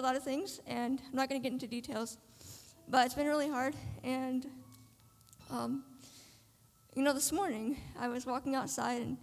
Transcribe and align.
a 0.00 0.02
lot 0.02 0.16
of 0.16 0.22
things, 0.22 0.60
and 0.66 0.98
I'm 1.10 1.14
not 1.14 1.28
going 1.28 1.40
to 1.40 1.46
get 1.46 1.52
into 1.52 1.66
details, 1.66 2.16
but 2.88 3.04
it's 3.04 3.14
been 3.14 3.26
really 3.26 3.50
hard. 3.50 3.74
And, 4.02 4.46
um, 5.50 5.84
you 6.96 7.02
know, 7.02 7.12
this 7.12 7.32
morning 7.32 7.76
I 7.98 8.08
was 8.08 8.24
walking 8.24 8.54
outside, 8.54 9.02
and 9.02 9.18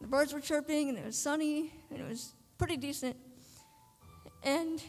the 0.00 0.08
birds 0.08 0.32
were 0.32 0.40
chirping, 0.40 0.88
and 0.88 0.98
it 0.98 1.04
was 1.04 1.16
sunny, 1.16 1.72
and 1.90 2.00
it 2.00 2.08
was 2.08 2.32
pretty 2.58 2.76
decent. 2.76 3.16
And 4.42 4.82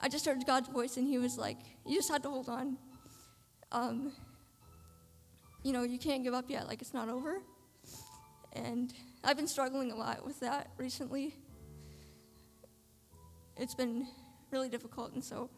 I 0.00 0.08
just 0.08 0.24
heard 0.24 0.46
God's 0.46 0.68
voice, 0.68 0.96
and 0.96 1.04
He 1.04 1.18
was 1.18 1.36
like, 1.36 1.58
You 1.84 1.96
just 1.96 2.10
had 2.10 2.22
to 2.22 2.30
hold 2.30 2.48
on. 2.48 2.78
Um, 3.72 4.12
you 5.64 5.72
know, 5.72 5.82
you 5.82 5.98
can't 5.98 6.22
give 6.22 6.34
up 6.34 6.48
yet, 6.48 6.68
like 6.68 6.80
it's 6.82 6.94
not 6.94 7.08
over. 7.08 7.40
And 8.52 8.94
I've 9.24 9.36
been 9.36 9.48
struggling 9.48 9.90
a 9.90 9.96
lot 9.96 10.24
with 10.24 10.38
that 10.38 10.70
recently. 10.76 11.34
It's 13.58 13.74
been 13.74 14.06
really 14.52 14.68
difficult, 14.68 15.14
and 15.14 15.24
so 15.24 15.50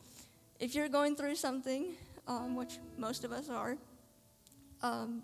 if 0.59 0.75
you're 0.75 0.88
going 0.88 1.16
through 1.16 1.37
something, 1.37 1.93
um, 2.27 2.56
which 2.56 2.79
most 2.97 3.25
of 3.25 3.33
us 3.33 3.51
are, 3.51 3.77
um, 4.83 5.23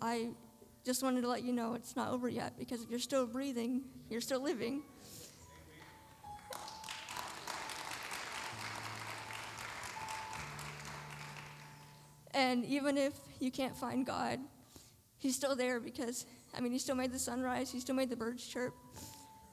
I 0.00 0.28
just 0.84 1.02
wanted 1.02 1.22
to 1.22 1.28
let 1.28 1.42
you 1.42 1.52
know 1.52 1.74
it's 1.74 1.96
not 1.96 2.10
over 2.10 2.28
yet 2.28 2.56
because 2.58 2.82
if 2.82 2.90
you're 2.90 2.98
still 3.00 3.26
breathing, 3.26 3.82
you're 4.08 4.20
still 4.20 4.40
living. 4.40 4.82
And 12.34 12.64
even 12.64 12.98
if 12.98 13.14
you 13.40 13.50
can't 13.50 13.76
find 13.76 14.04
God, 14.06 14.38
He's 15.18 15.34
still 15.34 15.56
there 15.56 15.80
because, 15.80 16.26
I 16.54 16.60
mean, 16.60 16.72
He 16.72 16.78
still 16.78 16.96
made 16.96 17.12
the 17.12 17.18
sunrise, 17.18 17.72
He 17.72 17.80
still 17.80 17.94
made 17.94 18.10
the 18.10 18.16
birds 18.16 18.46
chirp. 18.46 18.74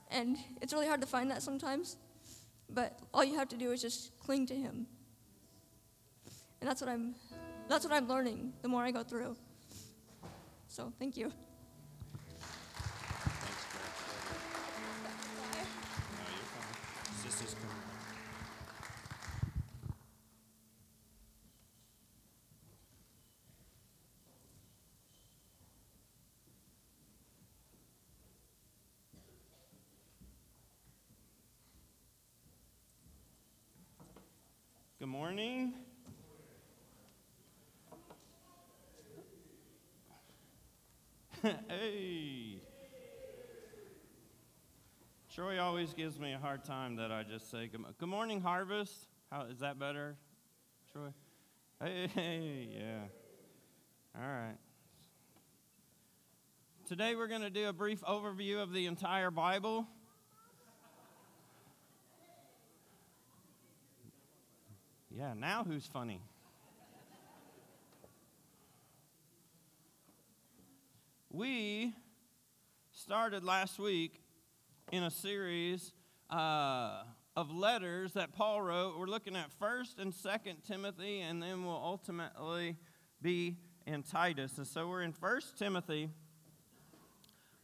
And 0.10 0.38
it's 0.62 0.74
really 0.74 0.88
hard 0.88 1.02
to 1.02 1.08
find 1.08 1.32
that 1.32 1.42
sometimes, 1.42 1.98
but 2.74 3.00
all 3.14 3.24
you 3.24 3.38
have 3.38 3.50
to 3.50 3.58
do 3.58 3.72
is 3.72 3.82
just 3.82 4.18
cling 4.20 4.46
to 4.48 4.56
Him. 4.56 4.88
And 6.60 6.70
that's 6.70 6.82
what 6.82 6.90
I'm, 6.90 7.16
that's 7.68 7.86
what 7.86 7.94
I'm 7.94 8.08
learning 8.08 8.54
the 8.62 8.68
more 8.68 8.84
I 8.84 8.92
go 8.92 9.04
through. 9.04 9.36
So, 10.68 10.94
thank 11.00 11.18
you. 11.18 11.32
Morning. 35.12 35.74
hey. 41.68 42.62
Troy 45.36 45.60
always 45.60 45.94
gives 45.94 46.18
me 46.18 46.32
a 46.32 46.38
hard 46.38 46.64
time 46.64 46.96
that 46.96 47.12
I 47.12 47.24
just 47.24 47.52
say 47.52 47.68
good, 47.68 48.08
morning, 48.08 48.40
Harvest. 48.40 49.10
How 49.30 49.42
is 49.52 49.60
that 49.60 49.78
better, 49.78 50.16
Troy? 50.94 51.10
Hey, 51.84 52.70
yeah. 52.80 53.02
All 54.16 54.22
right. 54.26 54.56
Today 56.88 57.16
we're 57.16 57.28
going 57.28 57.42
to 57.42 57.50
do 57.50 57.68
a 57.68 57.74
brief 57.74 58.00
overview 58.04 58.64
of 58.64 58.72
the 58.72 58.86
entire 58.86 59.30
Bible. 59.30 59.90
Yeah, 65.22 65.36
now 65.38 65.64
who's 65.64 65.86
funny? 65.86 66.20
we 71.30 71.94
started 72.92 73.44
last 73.44 73.78
week 73.78 74.20
in 74.92 75.04
a 75.04 75.12
series 75.12 75.94
uh, 76.32 77.04
of 77.36 77.52
letters 77.52 78.14
that 78.14 78.32
Paul 78.32 78.64
wrote. 78.64 78.98
We're 78.98 79.06
looking 79.06 79.36
at 79.36 79.52
1st 79.60 80.00
and 80.00 80.12
2nd 80.12 80.68
Timothy, 80.68 81.22
and 81.22 81.40
then 81.40 81.66
we'll 81.66 81.76
ultimately 81.76 82.78
be 83.22 83.58
in 83.86 84.02
Titus. 84.02 84.58
And 84.58 84.66
so 84.66 84.88
we're 84.88 85.04
in 85.04 85.14
1st 85.14 85.56
Timothy. 85.60 86.10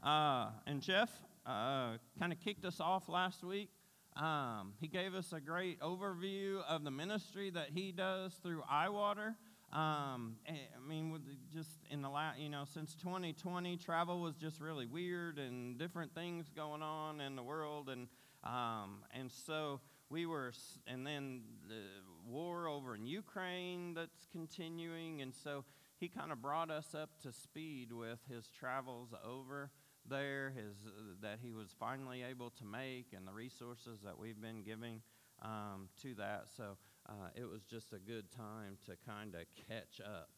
Uh, 0.04 0.50
and 0.68 0.80
Jeff 0.80 1.10
uh, 1.44 1.94
kind 2.20 2.31
of 2.31 2.40
kicked 2.40 2.66
us 2.66 2.80
off 2.80 3.10
last 3.10 3.44
week 3.44 3.72
um, 4.18 4.74
he 4.80 4.88
gave 4.88 5.14
us 5.14 5.32
a 5.32 5.40
great 5.40 5.80
overview 5.80 6.62
of 6.68 6.84
the 6.84 6.92
ministry 6.92 7.50
that 7.52 7.68
he 7.74 7.92
does 7.92 8.34
through 8.42 8.64
iWater. 8.72 9.36
Um, 9.72 10.38
eh, 10.48 10.54
I 10.76 10.88
mean, 10.88 11.20
just 11.54 11.70
in 11.92 12.02
the 12.02 12.10
last, 12.10 12.40
you 12.40 12.50
know, 12.50 12.64
since 12.74 12.96
2020, 12.96 13.78
travel 13.78 14.22
was 14.22 14.36
just 14.36 14.60
really 14.60 14.88
weird 14.88 15.38
and 15.38 15.78
different 15.78 16.16
things 16.16 16.50
going 16.56 16.82
on 16.82 17.22
in 17.22 17.36
the 17.36 17.44
world, 17.44 17.90
and 17.90 18.08
um, 18.44 19.04
and 19.14 19.32
so 19.32 19.82
we 20.10 20.26
were, 20.26 20.54
and 20.88 21.06
then 21.06 21.42
the 21.68 21.82
war 22.26 22.68
over 22.68 22.96
in 22.96 23.06
Ukraine 23.06 23.94
that's 23.94 24.26
continuing, 24.32 25.22
and 25.22 25.34
so 25.34 25.66
he 26.00 26.08
kind 26.08 26.32
of 26.32 26.42
brought 26.42 26.72
us 26.72 26.96
up 26.96 27.10
to 27.24 27.32
speed 27.34 27.92
with 27.92 28.20
his 28.32 28.48
travels 28.58 29.10
over 29.26 29.70
there, 30.09 30.53
his, 30.56 30.75
uh, 30.85 30.91
that 31.22 31.40
he 31.41 31.51
was 31.53 31.75
finally 31.79 32.23
able 32.23 32.50
to 32.51 32.66
make, 32.66 33.13
and 33.16 33.28
the 33.28 33.34
resources 33.34 34.00
that 34.03 34.18
we've 34.18 34.41
been 34.41 34.63
giving 34.63 35.01
um, 35.41 35.90
to 36.01 36.13
that. 36.16 36.45
So 36.56 36.78
uh, 37.07 37.29
it 37.35 37.50
was 37.50 37.63
just 37.63 37.94
a 37.94 38.00
good 38.00 38.31
time 38.31 38.78
to 38.85 38.95
kind 39.06 39.35
of 39.35 39.41
catch 39.68 40.01
up, 40.06 40.29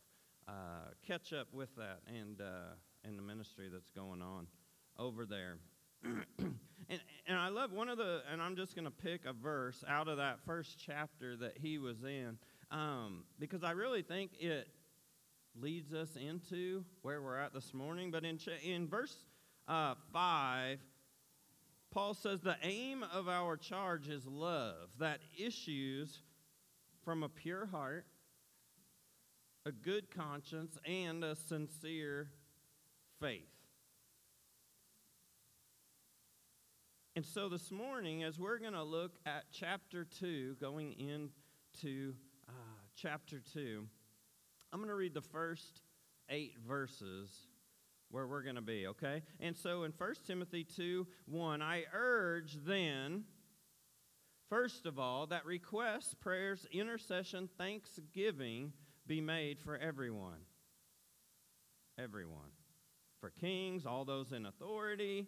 uh, 0.48 0.92
catch 1.06 1.34
up 1.34 1.48
with 1.54 1.76
that 1.76 2.00
and 2.08 2.42
uh, 2.42 2.76
and 3.04 3.18
the 3.18 3.24
ministry 3.24 3.70
that's 3.72 3.90
going 3.90 4.22
on 4.22 4.48
over 4.98 5.26
there. 5.26 5.58
and, 6.04 7.00
and 7.28 7.38
I 7.38 7.50
love 7.50 7.72
one 7.72 7.90
of 7.90 7.98
the, 7.98 8.22
and 8.32 8.42
I'm 8.42 8.56
just 8.56 8.76
going 8.76 8.86
to 8.86 8.92
pick 8.92 9.26
a 9.26 9.34
verse 9.34 9.84
out 9.88 10.08
of 10.08 10.18
that 10.18 10.40
first 10.46 10.78
chapter 10.86 11.36
that 11.38 11.58
he 11.58 11.78
was 11.78 12.04
in, 12.04 12.38
um, 12.72 13.24
because 13.40 13.64
I 13.64 13.72
really 13.72 14.02
think 14.02 14.32
it 14.40 14.68
leads 15.60 15.94
us 15.94 16.16
into 16.16 16.84
where 17.02 17.22
we're 17.22 17.38
at 17.38 17.54
this 17.54 17.74
morning. 17.74 18.12
But 18.12 18.24
in, 18.24 18.40
in 18.64 18.88
verse 18.88 19.16
uh, 19.70 19.94
5, 20.12 20.80
Paul 21.92 22.14
says 22.16 22.42
the 22.42 22.58
aim 22.64 23.04
of 23.14 23.30
our 23.30 23.56
charge 23.56 24.10
is 24.10 24.26
love 24.26 24.90
that 25.00 25.20
issues 25.38 26.20
from 27.06 27.24
a 27.24 27.30
pure 27.30 27.68
heart, 27.68 28.06
a 29.66 29.72
good 29.72 30.10
conscience, 30.10 30.78
and 30.86 31.24
a 31.24 31.36
sincere 31.36 32.32
faith. 33.22 33.44
And 37.16 37.26
so 37.26 37.50
this 37.50 37.72
morning, 37.72 38.24
as 38.24 38.40
we're 38.40 38.60
going 38.60 38.74
to 38.74 38.84
look 38.84 39.18
at 39.26 39.44
chapter 39.52 40.06
2, 40.20 40.56
going 40.60 40.94
into 40.94 42.14
uh, 42.48 42.52
chapter 42.96 43.42
2, 43.54 43.86
I'm 44.72 44.80
going 44.80 44.90
to 44.90 44.96
read 44.96 45.14
the 45.14 45.22
first 45.22 45.82
eight 46.30 46.56
verses 46.68 47.30
where 48.12 48.28
we're 48.28 48.44
going 48.44 48.56
to 48.56 48.62
be, 48.62 48.88
okay? 48.88 49.22
And 49.40 49.56
so 49.56 49.84
in 49.84 49.94
1 49.98 50.14
Timothy 50.26 50.64
2 50.64 51.08
1, 51.26 51.62
I 51.62 51.84
urge 51.94 52.58
then, 52.66 53.24
first 54.50 54.86
of 54.86 55.00
all, 55.00 55.28
that 55.28 55.46
requests, 55.46 56.14
prayers, 56.14 56.66
intercession, 56.72 57.50
thanksgiving 57.58 58.74
be 59.08 59.22
made 59.22 59.60
for 59.60 59.78
everyone. 59.78 60.40
Everyone. 61.98 62.52
For 63.20 63.30
kings, 63.30 63.86
all 63.86 64.06
those 64.06 64.32
in 64.32 64.46
authority, 64.46 65.28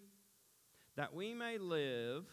that 0.96 1.14
we 1.14 1.34
may 1.34 1.58
live 1.58 2.25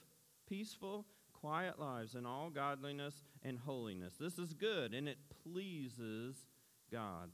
peaceful, 0.49 1.07
quiet 1.33 1.79
lives 1.79 2.15
in 2.15 2.27
all 2.27 2.51
godliness 2.51 3.23
and 3.43 3.59
holiness. 3.59 4.15
This 4.19 4.39
is 4.39 4.55
good, 4.55 4.95
and 4.95 5.09
it 5.09 5.19
pleases 5.43 6.37
God 6.91 7.31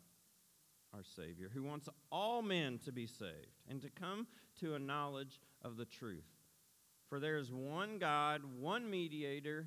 our 0.94 1.02
Savior, 1.02 1.50
who 1.52 1.62
wants 1.62 1.88
all 2.12 2.43
men 2.43 2.79
to 2.85 2.93
be 2.93 3.06
saved 3.06 3.62
and 3.69 3.81
to 3.82 3.91
come 3.91 4.26
to 4.61 4.75
a 4.75 4.79
knowledge 4.79 5.41
of 5.62 5.76
the 5.76 5.85
truth. 5.85 6.25
For 7.08 7.20
there 7.20 7.37
is 7.37 7.52
one 7.52 7.99
God, 7.99 8.43
one 8.61 8.88
mediator 8.91 9.67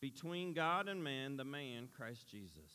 between 0.00 0.54
God 0.54 0.88
and 0.88 1.02
man, 1.02 1.36
the 1.36 1.44
man, 1.44 1.88
Christ 1.94 2.28
Jesus, 2.28 2.72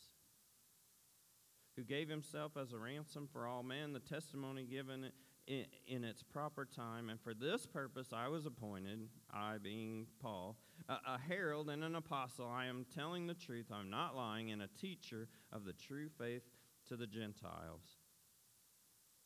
who 1.76 1.84
gave 1.84 2.10
himself 2.10 2.54
as 2.58 2.72
a 2.72 2.78
ransom 2.78 3.28
for 3.32 3.48
all 3.48 3.64
men, 3.64 3.94
the 3.94 4.00
testimony 4.00 4.64
given 4.64 5.12
in, 5.48 6.04
its 6.04 6.24
proper 6.24 6.66
time. 6.66 7.10
And 7.10 7.20
for 7.20 7.34
this 7.34 7.66
purpose 7.66 8.10
I 8.14 8.28
was 8.28 8.46
appointed, 8.46 9.08
I 9.34 9.58
being 9.58 10.08
Paul, 10.22 10.58
a 10.90 11.20
herald 11.20 11.70
and 11.70 11.84
an 11.84 11.96
apostle. 11.96 12.48
I 12.48 12.66
am 12.66 12.86
telling 12.94 13.28
the 13.28 13.34
truth, 13.34 13.68
I'm 13.72 13.90
not 13.90 14.16
lying, 14.16 14.52
and 14.52 14.62
a 14.62 14.70
teacher 14.80 15.28
of 15.52 15.66
the 15.66 15.74
true 15.74 16.10
faith 16.18 16.44
to 16.88 16.96
the 16.96 17.08
Gentiles. 17.08 17.98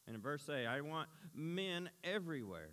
And 0.07 0.15
in 0.15 0.21
verse 0.21 0.49
8, 0.49 0.65
I 0.65 0.81
want 0.81 1.09
men 1.35 1.89
everywhere 2.03 2.71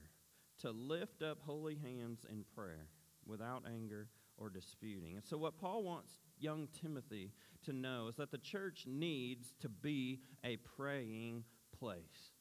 to 0.61 0.71
lift 0.71 1.23
up 1.23 1.39
holy 1.45 1.77
hands 1.77 2.25
in 2.29 2.45
prayer. 2.55 2.89
without 3.27 3.65
anger 3.67 4.09
or 4.39 4.49
disputing. 4.49 5.17
And 5.17 5.25
so, 5.25 5.37
what 5.37 5.59
Paul 5.59 5.83
wants 5.83 6.13
young 6.39 6.69
Timothy 6.81 7.33
to 7.65 7.73
know 7.73 8.09
is 8.09 8.17
that 8.17 8.31
the 8.31 8.39
church 8.39 8.85
needs 8.87 9.55
to 9.61 9.69
be 9.69 10.21
a 10.45 10.57
praying 10.57 11.45
place. 11.79 12.33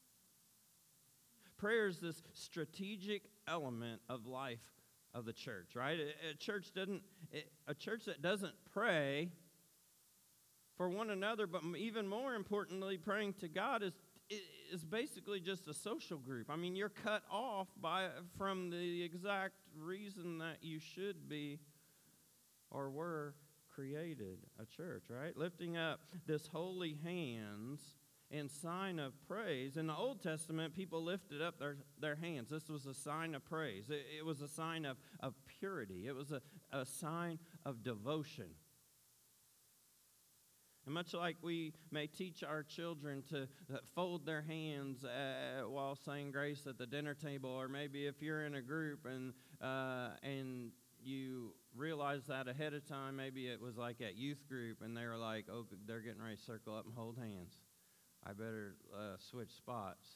Prayer 1.56 1.88
is 1.88 1.98
this 1.98 2.22
strategic 2.34 3.22
element 3.48 4.00
of 4.08 4.26
life 4.26 4.60
of 5.14 5.24
the 5.24 5.32
church, 5.32 5.74
right? 5.74 5.98
A, 6.30 6.34
church 6.36 6.72
doesn't 6.74 7.02
a 7.66 7.74
church 7.74 8.04
that 8.04 8.20
doesn't 8.20 8.54
pray 8.72 9.30
for 10.76 10.88
one 10.88 11.10
another, 11.10 11.46
but 11.46 11.62
even 11.78 12.06
more 12.06 12.34
importantly, 12.34 12.98
praying 12.98 13.34
to 13.34 13.48
God 13.48 13.82
is 13.82 13.94
is 14.72 14.84
basically 14.84 15.40
just 15.40 15.68
a 15.68 15.74
social 15.74 16.18
group. 16.18 16.50
I 16.50 16.56
mean, 16.56 16.74
you're 16.74 16.88
cut 16.88 17.22
off 17.30 17.68
by 17.80 18.08
from 18.36 18.70
the 18.70 19.02
exact 19.02 19.54
reason 19.78 20.38
that 20.38 20.58
you 20.62 20.80
should 20.80 21.28
be 21.28 21.60
or 22.70 22.90
were 22.90 23.34
created 23.72 24.38
a 24.60 24.64
church, 24.64 25.04
right? 25.08 25.36
Lifting 25.36 25.76
up 25.76 26.00
this 26.26 26.48
holy 26.48 26.98
hands 27.04 27.80
in 28.30 28.48
sign 28.48 28.98
of 28.98 29.12
praise. 29.28 29.76
In 29.76 29.86
the 29.86 29.94
Old 29.94 30.20
Testament, 30.22 30.74
people 30.74 31.04
lifted 31.04 31.40
up 31.40 31.58
their, 31.58 31.76
their 32.00 32.16
hands. 32.16 32.50
This 32.50 32.68
was 32.68 32.86
a 32.86 32.94
sign 32.94 33.34
of 33.34 33.44
praise, 33.44 33.90
it, 33.90 34.04
it 34.18 34.24
was 34.24 34.40
a 34.40 34.48
sign 34.48 34.84
of, 34.84 34.96
of 35.20 35.34
purity, 35.60 36.06
it 36.08 36.14
was 36.14 36.32
a, 36.32 36.42
a 36.72 36.84
sign 36.84 37.38
of 37.64 37.84
devotion. 37.84 38.46
And 40.86 40.94
much 40.94 41.14
like 41.14 41.36
we 41.42 41.72
may 41.90 42.06
teach 42.06 42.44
our 42.44 42.62
children 42.62 43.24
to 43.30 43.42
uh, 43.42 43.78
fold 43.96 44.24
their 44.24 44.42
hands 44.42 45.04
uh, 45.04 45.64
while 45.68 45.96
saying 45.96 46.30
grace 46.30 46.64
at 46.68 46.78
the 46.78 46.86
dinner 46.86 47.12
table, 47.12 47.50
or 47.50 47.68
maybe 47.68 48.06
if 48.06 48.22
you're 48.22 48.44
in 48.46 48.54
a 48.54 48.62
group 48.62 49.04
and, 49.04 49.32
uh, 49.60 50.10
and 50.22 50.70
you 51.02 51.54
realize 51.76 52.26
that 52.28 52.46
ahead 52.46 52.72
of 52.72 52.86
time, 52.86 53.16
maybe 53.16 53.48
it 53.48 53.60
was 53.60 53.76
like 53.76 54.00
at 54.00 54.16
youth 54.16 54.48
group 54.48 54.78
and 54.80 54.96
they 54.96 55.04
were 55.06 55.16
like, 55.16 55.46
oh, 55.50 55.66
they're 55.88 56.00
getting 56.00 56.22
ready 56.22 56.36
to 56.36 56.42
circle 56.42 56.76
up 56.76 56.84
and 56.84 56.94
hold 56.94 57.18
hands. 57.18 57.58
I 58.24 58.32
better 58.32 58.76
uh, 58.96 59.16
switch 59.18 59.50
spots. 59.50 60.06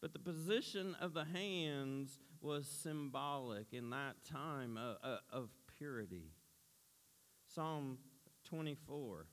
But 0.00 0.12
the 0.12 0.18
position 0.18 0.96
of 1.00 1.12
the 1.12 1.24
hands 1.24 2.18
was 2.40 2.66
symbolic 2.66 3.72
in 3.72 3.90
that 3.90 4.24
time 4.24 4.76
of, 4.76 4.96
uh, 5.02 5.06
uh, 5.06 5.18
of 5.32 5.50
purity. 5.76 6.30
Psalm 7.54 7.98
24, 8.48 9.26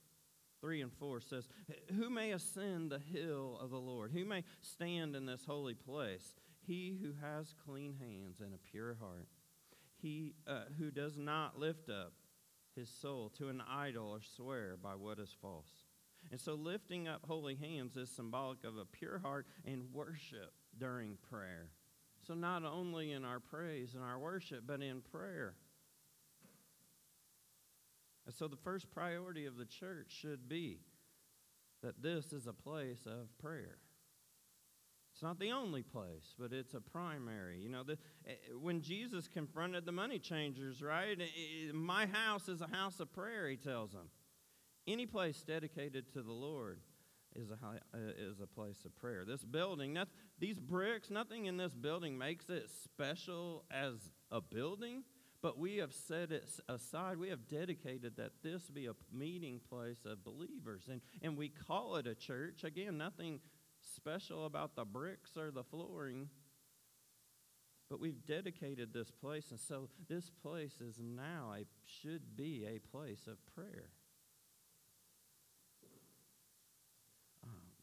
3 0.61 0.81
and 0.81 0.93
4 0.93 1.21
says, 1.21 1.47
Who 1.95 2.09
may 2.09 2.31
ascend 2.31 2.91
the 2.91 2.99
hill 2.99 3.59
of 3.61 3.69
the 3.69 3.79
Lord? 3.79 4.11
Who 4.11 4.25
may 4.25 4.43
stand 4.61 5.15
in 5.15 5.25
this 5.25 5.45
holy 5.45 5.75
place? 5.75 6.33
He 6.65 6.97
who 6.99 7.13
has 7.21 7.53
clean 7.65 7.93
hands 7.99 8.39
and 8.39 8.53
a 8.53 8.57
pure 8.57 8.97
heart. 8.99 9.27
He 10.01 10.33
uh, 10.47 10.63
who 10.77 10.91
does 10.91 11.17
not 11.17 11.59
lift 11.59 11.89
up 11.89 12.13
his 12.75 12.89
soul 12.89 13.29
to 13.37 13.49
an 13.49 13.61
idol 13.69 14.09
or 14.09 14.21
swear 14.35 14.77
by 14.81 14.95
what 14.95 15.19
is 15.19 15.35
false. 15.41 15.84
And 16.31 16.39
so, 16.39 16.55
lifting 16.55 17.07
up 17.07 17.21
holy 17.27 17.55
hands 17.55 17.95
is 17.95 18.09
symbolic 18.09 18.63
of 18.63 18.77
a 18.77 18.85
pure 18.85 19.19
heart 19.19 19.45
and 19.65 19.93
worship 19.93 20.53
during 20.77 21.17
prayer. 21.29 21.69
So, 22.27 22.33
not 22.33 22.63
only 22.63 23.11
in 23.11 23.23
our 23.23 23.39
praise 23.39 23.93
and 23.93 24.03
our 24.03 24.17
worship, 24.17 24.63
but 24.65 24.81
in 24.81 25.01
prayer. 25.01 25.53
And 28.25 28.33
so, 28.33 28.47
the 28.47 28.57
first 28.57 28.89
priority 28.89 29.45
of 29.45 29.57
the 29.57 29.65
church 29.65 30.07
should 30.09 30.49
be 30.49 30.79
that 31.83 32.01
this 32.01 32.33
is 32.33 32.47
a 32.47 32.53
place 32.53 33.05
of 33.05 33.37
prayer. 33.37 33.77
It's 35.13 35.23
not 35.23 35.39
the 35.39 35.51
only 35.51 35.81
place, 35.81 36.35
but 36.37 36.51
it's 36.51 36.73
a 36.73 36.81
primary. 36.81 37.57
You 37.61 37.69
know, 37.69 37.83
the, 37.83 37.97
eh, 38.27 38.33
when 38.59 38.81
Jesus 38.81 39.29
confronted 39.29 39.85
the 39.85 39.93
money 39.93 40.19
changers, 40.19 40.81
right? 40.81 41.17
Eh, 41.17 41.23
eh, 41.23 41.71
My 41.71 42.05
house 42.05 42.49
is 42.49 42.59
a 42.59 42.67
house 42.67 42.99
of 42.99 43.13
prayer, 43.13 43.47
he 43.47 43.55
tells 43.55 43.93
them. 43.93 44.09
Any 44.87 45.05
place 45.05 45.43
dedicated 45.45 46.11
to 46.13 46.21
the 46.21 46.31
Lord 46.31 46.79
is 47.35 47.49
a, 47.49 47.55
uh, 47.55 47.97
is 48.17 48.39
a 48.39 48.47
place 48.47 48.85
of 48.85 48.95
prayer. 48.95 49.25
This 49.25 49.43
building, 49.43 49.93
not, 49.93 50.07
these 50.39 50.59
bricks, 50.59 51.09
nothing 51.09 51.45
in 51.45 51.57
this 51.57 51.73
building 51.73 52.17
makes 52.17 52.49
it 52.49 52.69
special 52.83 53.65
as 53.71 54.11
a 54.31 54.41
building, 54.41 55.03
but 55.41 55.57
we 55.57 55.77
have 55.77 55.93
set 55.93 56.31
it 56.31 56.47
aside. 56.69 57.17
We 57.17 57.29
have 57.29 57.47
dedicated 57.47 58.15
that 58.17 58.31
this 58.43 58.69
be 58.69 58.85
a 58.85 58.93
meeting 59.11 59.59
place 59.69 60.05
of 60.05 60.23
believers. 60.23 60.87
And, 60.89 61.01
and 61.21 61.37
we 61.37 61.49
call 61.49 61.95
it 61.97 62.07
a 62.07 62.15
church. 62.15 62.63
Again, 62.63 62.97
nothing 62.97 63.41
special 63.95 64.45
about 64.45 64.75
the 64.75 64.85
bricks 64.85 65.35
or 65.37 65.51
the 65.51 65.63
flooring. 65.63 66.29
But 67.89 67.99
we've 67.99 68.25
dedicated 68.25 68.93
this 68.93 69.11
place, 69.11 69.51
and 69.51 69.59
so 69.59 69.89
this 70.09 70.31
place 70.41 70.81
is 70.81 70.99
now 70.99 71.53
a 71.55 71.65
should 71.85 72.35
be 72.35 72.65
a 72.67 72.79
place 72.79 73.27
of 73.27 73.37
prayer. 73.53 73.89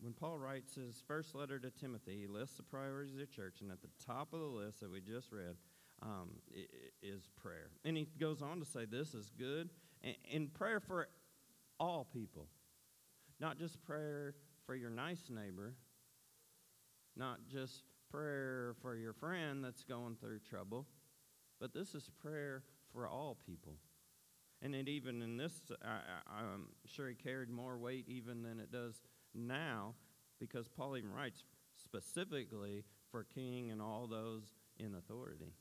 When 0.02 0.12
Paul 0.12 0.36
writes 0.36 0.74
his 0.74 1.02
first 1.06 1.34
letter 1.34 1.60
to 1.60 1.70
Timothy, 1.70 2.18
he 2.20 2.26
lists 2.26 2.56
the 2.56 2.64
priorities 2.64 3.14
of 3.14 3.20
the 3.20 3.26
church, 3.26 3.60
and 3.60 3.70
at 3.70 3.80
the 3.80 3.88
top 4.04 4.32
of 4.32 4.40
the 4.40 4.46
list 4.46 4.80
that 4.80 4.90
we 4.90 5.00
just 5.00 5.30
read 5.30 5.54
um, 6.02 6.30
is 7.02 7.28
prayer. 7.40 7.70
And 7.84 7.96
he 7.96 8.08
goes 8.18 8.42
on 8.42 8.58
to 8.58 8.66
say, 8.66 8.84
This 8.84 9.14
is 9.14 9.30
good. 9.38 9.70
And, 10.32 10.52
prayer 10.52 10.80
for 10.80 11.06
all 11.78 12.04
people, 12.12 12.48
not 13.38 13.56
just 13.56 13.80
prayer 13.84 14.34
for 14.66 14.74
your 14.74 14.90
nice 14.90 15.30
neighbor, 15.30 15.74
not 17.16 17.38
just 17.48 17.84
prayer 18.10 18.74
for 18.82 18.96
your 18.96 19.12
friend 19.12 19.64
that's 19.64 19.84
going 19.84 20.16
through 20.16 20.40
trouble, 20.40 20.86
but 21.60 21.72
this 21.72 21.94
is 21.94 22.10
prayer 22.20 22.64
for 22.92 23.06
all 23.06 23.38
people. 23.46 23.74
And 24.60 24.74
it 24.74 24.88
even 24.88 25.22
in 25.22 25.36
this, 25.36 25.52
I, 25.84 25.98
I'm 26.40 26.66
sure 26.86 27.08
he 27.08 27.14
carried 27.14 27.48
more 27.48 27.78
weight 27.78 28.08
even 28.08 28.42
than 28.42 28.58
it 28.58 28.72
does 28.72 29.00
now 29.34 29.94
because 30.38 30.68
Paul 30.68 30.96
even 30.96 31.12
writes 31.12 31.44
specifically 31.82 32.84
for 33.10 33.24
king 33.24 33.70
and 33.70 33.80
all 33.80 34.06
those 34.06 34.42
in 34.78 34.94
authority. 34.94 35.54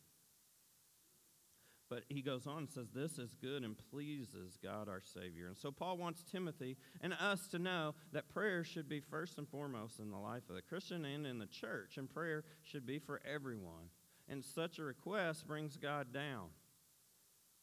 But 1.92 2.04
he 2.08 2.22
goes 2.22 2.48
on 2.48 2.60
and 2.60 2.70
says, 2.70 2.88
This 2.96 3.20
is 3.20 3.36
good 3.36 3.64
and 3.64 3.76
pleases 3.92 4.58
God 4.64 4.88
our 4.88 5.02
Savior. 5.02 5.48
And 5.48 5.58
so 5.58 5.72
Paul 5.72 5.98
wants 5.98 6.24
Timothy 6.24 6.78
and 7.02 7.14
us 7.14 7.50
to 7.50 7.60
know 7.60 7.96
that 8.14 8.30
prayer 8.30 8.64
should 8.64 8.88
be 8.88 9.02
first 9.02 9.38
and 9.38 9.48
foremost 9.48 10.00
in 10.00 10.10
the 10.10 10.18
life 10.18 10.44
of 10.50 10.56
the 10.56 10.62
Christian 10.62 11.04
and 11.04 11.28
in 11.28 11.38
the 11.38 11.48
church, 11.48 11.98
and 11.98 12.10
prayer 12.10 12.46
should 12.64 12.86
be 12.86 12.98
for 12.98 13.20
everyone. 13.30 13.90
And 14.30 14.44
such 14.44 14.80
a 14.80 14.84
request 14.84 15.46
brings 15.46 15.76
God 15.76 16.14
down, 16.14 16.52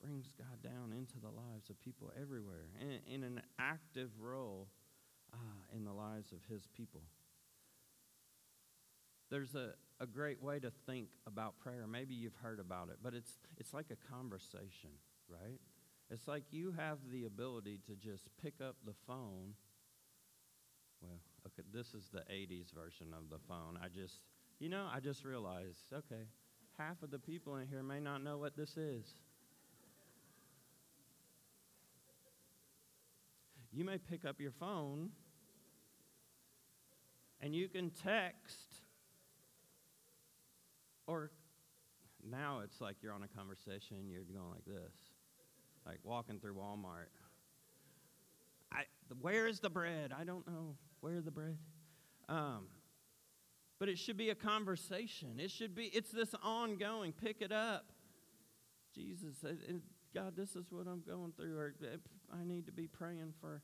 brings 0.02 0.34
God 0.36 0.62
down 0.62 0.92
into 0.92 1.18
the 1.18 1.30
lives 1.30 1.70
of 1.70 1.80
people 1.80 2.12
everywhere 2.20 2.66
in, 2.78 3.14
in 3.14 3.24
an 3.24 3.40
active 3.58 4.10
role 4.20 4.68
ah, 5.34 5.76
in 5.76 5.84
the 5.84 5.92
lives 5.92 6.32
of 6.32 6.38
his 6.48 6.66
people. 6.76 7.02
There's 9.30 9.54
a, 9.54 9.74
a 10.00 10.06
great 10.06 10.42
way 10.42 10.58
to 10.60 10.72
think 10.86 11.08
about 11.26 11.58
prayer. 11.58 11.86
Maybe 11.86 12.14
you've 12.14 12.36
heard 12.42 12.60
about 12.60 12.88
it, 12.88 12.96
but 13.02 13.14
it's, 13.14 13.38
it's 13.58 13.74
like 13.74 13.86
a 13.90 14.12
conversation, 14.12 14.90
right? 15.28 15.60
It's 16.10 16.26
like 16.26 16.44
you 16.50 16.72
have 16.76 16.98
the 17.12 17.26
ability 17.26 17.80
to 17.86 17.94
just 17.94 18.28
pick 18.42 18.54
up 18.66 18.76
the 18.86 18.94
phone. 19.06 19.54
Well, 21.02 21.20
okay, 21.46 21.66
this 21.72 21.94
is 21.94 22.08
the 22.12 22.24
80s 22.32 22.72
version 22.72 23.08
of 23.12 23.28
the 23.30 23.38
phone. 23.46 23.78
I 23.82 23.88
just, 23.88 24.20
you 24.58 24.70
know, 24.70 24.86
I 24.92 25.00
just 25.00 25.24
realized, 25.24 25.92
okay, 25.92 26.24
half 26.78 27.02
of 27.02 27.10
the 27.10 27.18
people 27.18 27.56
in 27.56 27.68
here 27.68 27.82
may 27.82 28.00
not 28.00 28.22
know 28.24 28.38
what 28.38 28.56
this 28.56 28.76
is. 28.76 29.14
You 33.78 33.84
may 33.84 33.98
pick 33.98 34.24
up 34.24 34.40
your 34.40 34.50
phone 34.50 35.10
and 37.40 37.54
you 37.54 37.68
can 37.68 37.90
text 37.90 38.82
or 41.06 41.30
now 42.28 42.60
it's 42.64 42.80
like 42.80 42.96
you're 43.00 43.12
on 43.12 43.22
a 43.22 43.28
conversation 43.28 44.08
you're 44.10 44.22
going 44.24 44.50
like 44.50 44.64
this 44.66 44.94
like 45.88 45.98
walking 46.04 46.38
through 46.38 46.54
walmart. 46.54 47.08
I, 48.70 48.82
where 49.20 49.46
is 49.46 49.60
the 49.60 49.70
bread? 49.70 50.12
I 50.16 50.24
don't 50.24 50.46
know. 50.46 50.76
Where 51.00 51.20
the 51.20 51.30
bread? 51.30 51.56
Um, 52.28 52.66
but 53.78 53.88
it 53.88 53.98
should 53.98 54.18
be 54.18 54.28
a 54.28 54.34
conversation. 54.34 55.38
It 55.38 55.50
should 55.50 55.74
be 55.74 55.84
it's 55.84 56.10
this 56.10 56.34
ongoing 56.42 57.12
pick 57.12 57.40
it 57.40 57.52
up. 57.52 57.86
Jesus 58.94 59.36
God, 60.14 60.34
this 60.36 60.56
is 60.56 60.66
what 60.70 60.86
I'm 60.86 61.02
going 61.06 61.32
through, 61.36 61.56
or 61.56 61.74
I 62.32 62.44
need 62.44 62.66
to 62.66 62.72
be 62.72 62.86
praying 62.86 63.34
for 63.40 63.62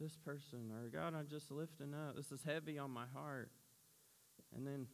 this 0.00 0.16
person, 0.16 0.72
or 0.72 0.88
God, 0.88 1.14
I'm 1.14 1.28
just 1.28 1.50
lifting 1.50 1.94
up. 1.94 2.16
This 2.16 2.32
is 2.32 2.42
heavy 2.44 2.78
on 2.78 2.90
my 2.90 3.04
heart. 3.14 3.50
And 4.54 4.66
then 4.66 4.86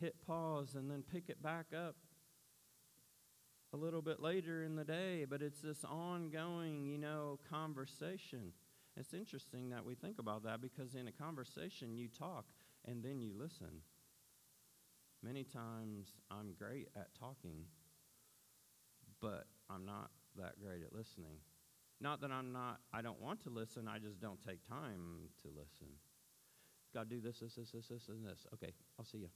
hit 0.00 0.16
pause 0.26 0.74
and 0.74 0.90
then 0.90 1.02
pick 1.02 1.28
it 1.28 1.42
back 1.42 1.66
up 1.74 1.96
a 3.72 3.76
little 3.76 4.02
bit 4.02 4.20
later 4.20 4.62
in 4.62 4.76
the 4.76 4.84
day, 4.84 5.26
but 5.28 5.42
it's 5.42 5.60
this 5.60 5.84
ongoing, 5.84 6.86
you 6.86 6.98
know, 6.98 7.38
conversation. 7.50 8.52
It's 8.96 9.12
interesting 9.12 9.70
that 9.70 9.84
we 9.84 9.94
think 9.94 10.18
about 10.18 10.44
that 10.44 10.60
because 10.60 10.94
in 10.94 11.06
a 11.08 11.12
conversation 11.12 11.96
you 11.96 12.08
talk 12.08 12.46
and 12.84 13.02
then 13.02 13.20
you 13.20 13.32
listen. 13.36 13.82
Many 15.22 15.44
times 15.44 16.08
I'm 16.30 16.54
great 16.58 16.88
at 16.96 17.08
talking, 17.18 17.64
but 19.20 19.46
I'm 19.68 19.84
not 19.84 20.10
that 20.36 20.60
great 20.60 20.82
at 20.82 20.92
listening. 20.92 21.38
Not 22.00 22.20
that 22.20 22.30
I'm 22.30 22.52
not, 22.52 22.78
I 22.92 23.02
don't 23.02 23.20
want 23.20 23.42
to 23.42 23.50
listen, 23.50 23.88
I 23.88 23.98
just 23.98 24.20
don't 24.20 24.38
take 24.46 24.66
time 24.68 25.30
to 25.42 25.48
listen. 25.48 25.88
God, 26.94 27.10
do 27.10 27.20
this, 27.20 27.40
this, 27.40 27.54
this, 27.54 27.70
this, 27.72 27.88
this, 27.88 28.08
and 28.08 28.24
this. 28.24 28.46
Okay, 28.54 28.72
I'll 28.98 29.04
see 29.04 29.18
you. 29.18 29.28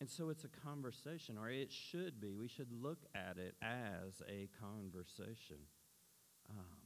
And 0.00 0.08
so 0.08 0.28
it's 0.28 0.44
a 0.44 0.48
conversation, 0.48 1.36
or 1.36 1.50
it 1.50 1.72
should 1.72 2.20
be. 2.20 2.32
We 2.32 2.48
should 2.48 2.70
look 2.72 3.00
at 3.14 3.36
it 3.36 3.56
as 3.60 4.22
a 4.28 4.48
conversation. 4.60 5.56
Um, 6.48 6.78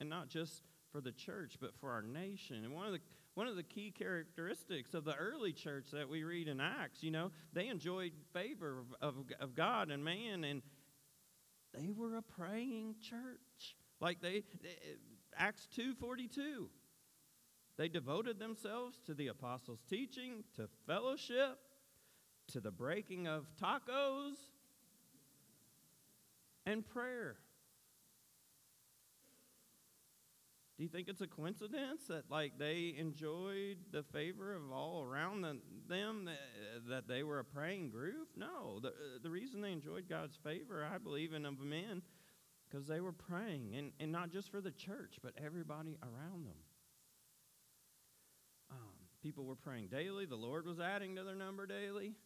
and 0.00 0.08
not 0.08 0.28
just 0.28 0.62
for 0.92 1.00
the 1.00 1.12
church, 1.12 1.56
but 1.60 1.74
for 1.80 1.90
our 1.90 2.02
nation. 2.02 2.64
And 2.64 2.74
one 2.74 2.86
of 2.86 2.92
the 2.92 3.00
one 3.34 3.46
of 3.46 3.56
the 3.56 3.62
key 3.62 3.90
characteristics 3.90 4.94
of 4.94 5.04
the 5.04 5.14
early 5.14 5.52
church 5.52 5.86
that 5.92 6.08
we 6.08 6.22
read 6.22 6.48
in 6.48 6.60
Acts, 6.60 7.02
you 7.02 7.10
know, 7.10 7.30
they 7.52 7.68
enjoyed 7.68 8.12
favor 8.32 8.80
of, 8.80 9.08
of, 9.08 9.14
of 9.40 9.54
God 9.54 9.90
and 9.90 10.04
man, 10.04 10.44
and 10.44 10.62
they 11.72 11.90
were 11.90 12.16
a 12.16 12.22
praying 12.22 12.96
church. 13.00 13.76
Like 14.00 14.20
they, 14.20 14.44
Acts 15.36 15.66
2.42, 15.76 16.66
they 17.78 17.88
devoted 17.88 18.38
themselves 18.38 18.98
to 19.06 19.14
the 19.14 19.28
apostles' 19.28 19.82
teaching, 19.88 20.44
to 20.56 20.68
fellowship, 20.86 21.58
to 22.48 22.60
the 22.60 22.70
breaking 22.70 23.26
of 23.26 23.46
tacos, 23.60 24.34
and 26.66 26.86
prayer. 26.86 27.36
Do 30.82 30.86
you 30.86 30.90
think 30.90 31.06
it's 31.06 31.20
a 31.20 31.28
coincidence 31.28 32.08
that 32.08 32.28
like 32.28 32.58
they 32.58 32.96
enjoyed 32.98 33.76
the 33.92 34.02
favor 34.02 34.52
of 34.56 34.72
all 34.72 35.04
around 35.04 35.42
the, 35.42 35.58
them 35.88 36.24
that, 36.24 36.40
that, 36.88 37.06
they 37.06 37.22
were 37.22 37.38
a 37.38 37.44
praying 37.44 37.90
group? 37.90 38.30
No. 38.36 38.80
The, 38.80 38.92
the 39.22 39.30
reason 39.30 39.60
they 39.60 39.70
enjoyed 39.70 40.08
God's 40.08 40.36
favor, 40.42 40.84
I 40.92 40.98
believe, 40.98 41.34
in 41.34 41.46
of 41.46 41.60
men, 41.60 42.02
because 42.68 42.88
they 42.88 43.00
were 43.00 43.12
praying, 43.12 43.76
and, 43.76 43.92
and 44.00 44.10
not 44.10 44.32
just 44.32 44.50
for 44.50 44.60
the 44.60 44.72
church, 44.72 45.18
but 45.22 45.34
everybody 45.36 45.98
around 46.02 46.46
them. 46.46 46.58
Um, 48.72 49.06
people 49.22 49.44
were 49.44 49.54
praying 49.54 49.86
daily. 49.86 50.26
The 50.26 50.34
Lord 50.34 50.66
was 50.66 50.80
adding 50.80 51.14
to 51.14 51.22
their 51.22 51.36
number 51.36 51.64
daily. 51.64 52.16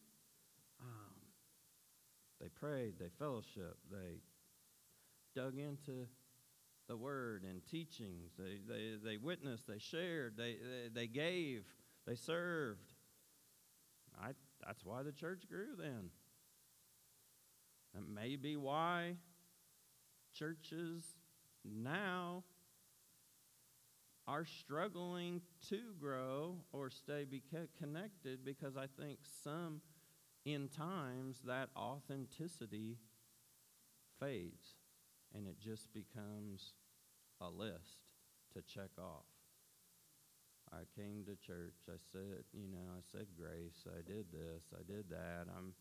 Um, 0.81 1.13
they 2.41 2.47
prayed, 2.47 2.95
they 2.97 3.09
fellowship, 3.19 3.77
they 3.91 4.23
dug 5.35 5.59
into 5.59 6.07
the 6.87 6.97
word 6.97 7.43
and 7.43 7.65
teachings. 7.65 8.31
They, 8.37 8.59
they, 8.67 8.95
they 9.03 9.17
witnessed, 9.17 9.67
they 9.67 9.79
shared, 9.79 10.35
they, 10.37 10.53
they, 10.53 10.89
they 10.93 11.07
gave, 11.07 11.65
they 12.05 12.15
served. 12.15 12.93
I, 14.19 14.31
that's 14.65 14.83
why 14.85 15.03
the 15.03 15.11
church 15.11 15.43
grew 15.49 15.75
then. 15.77 16.09
That 17.93 18.07
may 18.07 18.35
be 18.35 18.55
why 18.55 19.15
churches 20.33 21.03
now 21.63 22.43
are 24.27 24.45
struggling 24.45 25.41
to 25.69 25.79
grow 25.99 26.57
or 26.73 26.89
stay 26.89 27.25
connected 27.77 28.43
because 28.43 28.75
I 28.75 28.87
think 28.99 29.19
some, 29.43 29.81
in 30.45 30.67
times, 30.67 31.41
that 31.45 31.69
authenticity 31.77 32.97
fades 34.19 34.76
and 35.37 35.47
it 35.47 35.61
just 35.61 35.93
becomes 35.93 36.73
a 37.39 37.49
list 37.49 38.09
to 38.53 38.61
check 38.63 38.89
off. 38.97 39.29
I 40.73 40.83
came 40.99 41.23
to 41.25 41.37
church. 41.37 41.77
I 41.87 42.01
said, 42.11 42.43
you 42.51 42.67
know, 42.67 42.89
I 42.91 43.05
said 43.11 43.27
grace. 43.37 43.85
I 43.85 44.01
did 44.01 44.33
this. 44.33 44.65
I 44.73 44.81
did 44.83 45.09
that. 45.09 45.45
I'm 45.55 45.73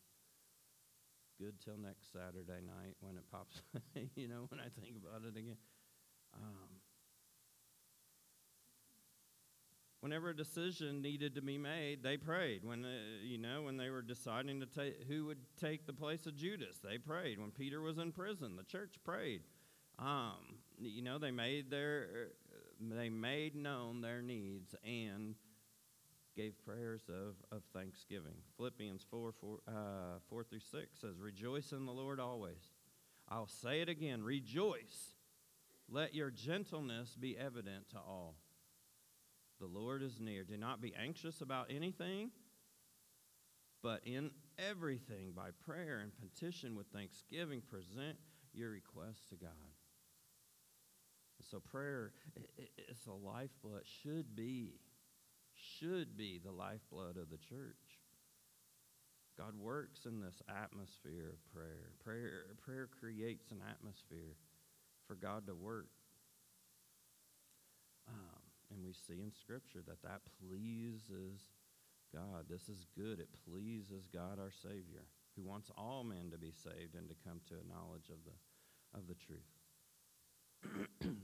good 1.40 1.56
till 1.64 1.78
next 1.78 2.12
Saturday 2.12 2.60
night 2.60 2.94
when 3.00 3.16
it 3.16 3.25
pops, 3.32 3.62
you 4.14 4.28
know, 4.28 4.46
when 4.52 4.60
I 4.60 4.68
think 4.78 4.94
about 5.00 5.25
it 5.26 5.36
again. 5.36 5.58
Um, 6.36 6.75
whenever 10.06 10.30
a 10.30 10.36
decision 10.36 11.02
needed 11.02 11.34
to 11.34 11.42
be 11.42 11.58
made, 11.58 12.00
they 12.00 12.16
prayed. 12.16 12.64
When 12.64 12.84
uh, 12.84 12.88
you 13.25 13.38
know, 13.38 13.62
when 13.62 13.76
they 13.76 13.90
were 13.90 14.02
deciding 14.02 14.60
to 14.60 14.66
take 14.66 15.02
who 15.08 15.26
would 15.26 15.40
take 15.60 15.84
the 15.84 15.92
place 15.92 16.26
of 16.26 16.36
Judas, 16.36 16.78
they 16.78 16.96
prayed. 16.96 17.40
When 17.40 17.50
Peter 17.50 17.80
was 17.80 17.98
in 17.98 18.12
prison, 18.12 18.54
the 18.54 18.62
church 18.62 18.94
prayed. 19.04 19.40
Um, 19.98 20.60
you 20.78 21.02
know, 21.02 21.18
they 21.18 21.32
made 21.32 21.72
their 21.72 22.28
they 22.80 23.08
made 23.08 23.56
known 23.56 24.00
their 24.00 24.22
needs 24.22 24.76
and 24.84 25.34
gave 26.36 26.54
prayers 26.64 27.02
of, 27.08 27.34
of 27.50 27.64
thanksgiving. 27.75 28.34
Philippians 28.58 29.04
4, 29.10 29.32
4, 29.40 29.58
uh, 29.66 29.72
4 30.28 30.44
through 30.44 30.60
6 30.60 31.00
says, 31.00 31.18
Rejoice 31.18 31.72
in 31.72 31.86
the 31.86 31.92
Lord 31.92 32.20
always. 32.20 32.75
I'll 33.28 33.48
say 33.48 33.80
it 33.80 33.88
again, 33.88 34.22
rejoice. 34.22 35.14
Let 35.88 36.14
your 36.14 36.30
gentleness 36.30 37.16
be 37.18 37.38
evident 37.38 37.88
to 37.90 37.96
all. 37.96 38.34
The 39.60 39.66
Lord 39.66 40.02
is 40.02 40.20
near. 40.20 40.44
Do 40.44 40.56
not 40.56 40.80
be 40.80 40.94
anxious 40.94 41.40
about 41.40 41.70
anything, 41.70 42.30
but 43.82 44.00
in 44.04 44.30
everything, 44.58 45.32
by 45.34 45.50
prayer 45.64 46.00
and 46.00 46.12
petition 46.18 46.76
with 46.76 46.86
thanksgiving, 46.88 47.62
present 47.62 48.18
your 48.52 48.70
requests 48.70 49.28
to 49.30 49.36
God. 49.36 49.50
So 51.50 51.60
prayer 51.60 52.12
is 52.90 53.06
a 53.06 53.12
lifeblood, 53.12 53.82
should 54.02 54.34
be, 54.34 54.80
should 55.54 56.16
be 56.16 56.40
the 56.42 56.52
lifeblood 56.52 57.16
of 57.16 57.30
the 57.30 57.38
church. 57.38 58.00
God 59.38 59.54
works 59.58 60.06
in 60.06 60.20
this 60.20 60.42
atmosphere 60.48 61.34
of 61.34 61.52
prayer. 61.52 61.90
Prayer, 62.02 62.46
prayer 62.64 62.88
creates 62.98 63.50
an 63.50 63.60
atmosphere 63.68 64.36
for 65.06 65.14
God 65.14 65.46
to 65.46 65.54
work. 65.54 65.88
And 68.70 68.85
we 68.85 68.92
see 68.92 69.20
in 69.23 69.32
Scripture 69.32 69.80
that 69.87 70.02
that 70.02 70.23
pleases 70.40 71.40
God. 72.12 72.46
This 72.49 72.68
is 72.68 72.87
good. 72.96 73.20
It 73.20 73.28
pleases 73.49 74.08
God, 74.12 74.38
our 74.38 74.50
Savior, 74.50 75.04
who 75.37 75.42
wants 75.42 75.70
all 75.76 76.04
men 76.04 76.30
to 76.32 76.38
be 76.38 76.52
saved 76.52 76.94
and 76.94 77.08
to 77.08 77.14
come 77.26 77.40
to 77.49 77.54
a 77.54 77.68
knowledge 77.73 78.08
of 78.11 78.18
the, 78.25 78.99
of 78.99 79.06
the 79.06 79.14
truth. 79.14 79.40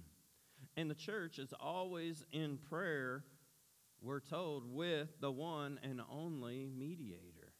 and 0.77 0.91
the 0.91 0.95
church 0.95 1.39
is 1.39 1.53
always 1.59 2.25
in 2.33 2.59
prayer, 2.59 3.25
we're 4.01 4.21
told, 4.21 4.65
with 4.73 5.09
the 5.21 5.31
one 5.31 5.81
and 5.83 6.01
only 6.11 6.69
mediator. 6.77 7.53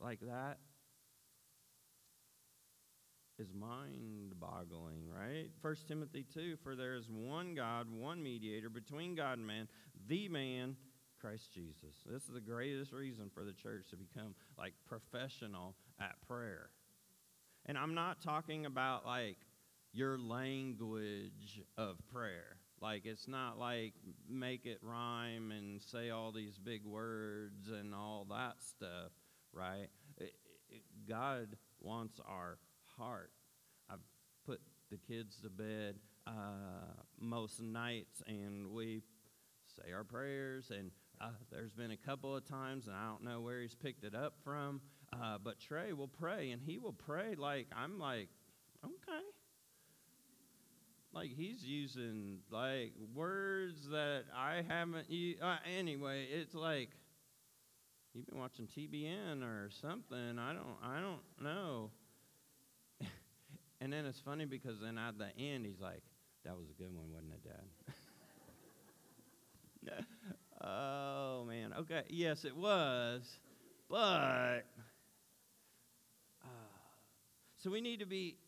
Like 0.00 0.20
that 0.20 0.58
is 3.38 3.52
mind 3.52 4.34
boggling, 4.38 5.08
right? 5.08 5.48
1 5.60 5.76
Timothy 5.88 6.24
2 6.32 6.56
For 6.62 6.76
there 6.76 6.94
is 6.94 7.08
one 7.08 7.54
God, 7.54 7.86
one 7.90 8.22
mediator 8.22 8.70
between 8.70 9.14
God 9.14 9.38
and 9.38 9.46
man, 9.46 9.68
the 10.06 10.28
man, 10.28 10.76
Christ 11.20 11.52
Jesus. 11.52 11.96
This 12.04 12.22
is 12.24 12.34
the 12.34 12.40
greatest 12.40 12.92
reason 12.92 13.30
for 13.32 13.44
the 13.44 13.52
church 13.52 13.86
to 13.90 13.96
become 13.96 14.34
like 14.58 14.74
professional 14.86 15.74
at 16.00 16.16
prayer. 16.28 16.70
And 17.66 17.78
I'm 17.78 17.94
not 17.94 18.20
talking 18.20 18.66
about 18.66 19.06
like 19.06 19.38
your 19.92 20.18
language 20.18 21.62
of 21.78 21.96
prayer. 22.12 22.58
Like 22.80 23.06
it's 23.06 23.26
not 23.26 23.58
like 23.58 23.94
make 24.28 24.66
it 24.66 24.78
rhyme 24.82 25.50
and 25.50 25.80
say 25.80 26.10
all 26.10 26.30
these 26.30 26.58
big 26.58 26.84
words 26.84 27.68
and 27.68 27.94
all 27.94 28.26
that 28.28 28.56
stuff, 28.60 29.12
right? 29.52 29.88
It, 30.18 30.34
it, 30.68 30.82
God 31.08 31.56
wants 31.80 32.20
our 32.28 32.58
heart. 32.98 33.30
I've 33.90 33.98
put 34.46 34.60
the 34.90 34.96
kids 34.96 35.40
to 35.42 35.50
bed 35.50 35.96
uh, 36.26 37.02
most 37.20 37.60
nights, 37.60 38.22
and 38.26 38.72
we 38.72 39.02
say 39.66 39.92
our 39.92 40.04
prayers. 40.04 40.70
And 40.70 40.90
uh, 41.20 41.30
there's 41.50 41.72
been 41.72 41.90
a 41.90 41.96
couple 41.96 42.36
of 42.36 42.44
times, 42.44 42.86
and 42.86 42.96
I 42.96 43.06
don't 43.06 43.24
know 43.24 43.40
where 43.40 43.60
he's 43.60 43.74
picked 43.74 44.04
it 44.04 44.14
up 44.14 44.34
from, 44.42 44.80
uh, 45.12 45.38
but 45.42 45.60
Trey 45.60 45.92
will 45.92 46.08
pray, 46.08 46.50
and 46.50 46.62
he 46.62 46.78
will 46.78 46.92
pray 46.92 47.34
like 47.36 47.66
I'm 47.74 47.98
like, 47.98 48.28
okay. 48.84 49.22
Like 51.12 51.30
he's 51.36 51.64
using 51.64 52.38
like 52.50 52.92
words 53.14 53.88
that 53.90 54.24
I 54.36 54.64
haven't 54.66 55.08
used. 55.08 55.40
Uh, 55.40 55.56
anyway, 55.78 56.26
it's 56.28 56.54
like 56.54 56.90
you've 58.12 58.26
been 58.26 58.38
watching 58.38 58.66
TBN 58.66 59.44
or 59.44 59.70
something. 59.70 60.38
I 60.38 60.52
don't. 60.52 60.76
I 60.82 61.00
don't 61.00 61.20
know. 61.40 61.90
And 63.84 63.92
then 63.92 64.06
it's 64.06 64.18
funny 64.18 64.46
because 64.46 64.80
then 64.80 64.96
at 64.96 65.18
the 65.18 65.26
end, 65.38 65.66
he's 65.66 65.78
like, 65.78 66.00
that 66.46 66.56
was 66.56 66.70
a 66.70 66.72
good 66.72 66.90
one, 66.90 67.12
wasn't 67.12 67.34
it, 67.34 67.44
Dad? 69.86 70.04
oh, 70.66 71.44
man. 71.46 71.74
Okay. 71.80 72.00
Yes, 72.08 72.46
it 72.46 72.56
was. 72.56 73.40
But, 73.90 74.64
uh, 76.42 76.48
so 77.58 77.70
we 77.70 77.82
need 77.82 78.00
to 78.00 78.06
be 78.06 78.38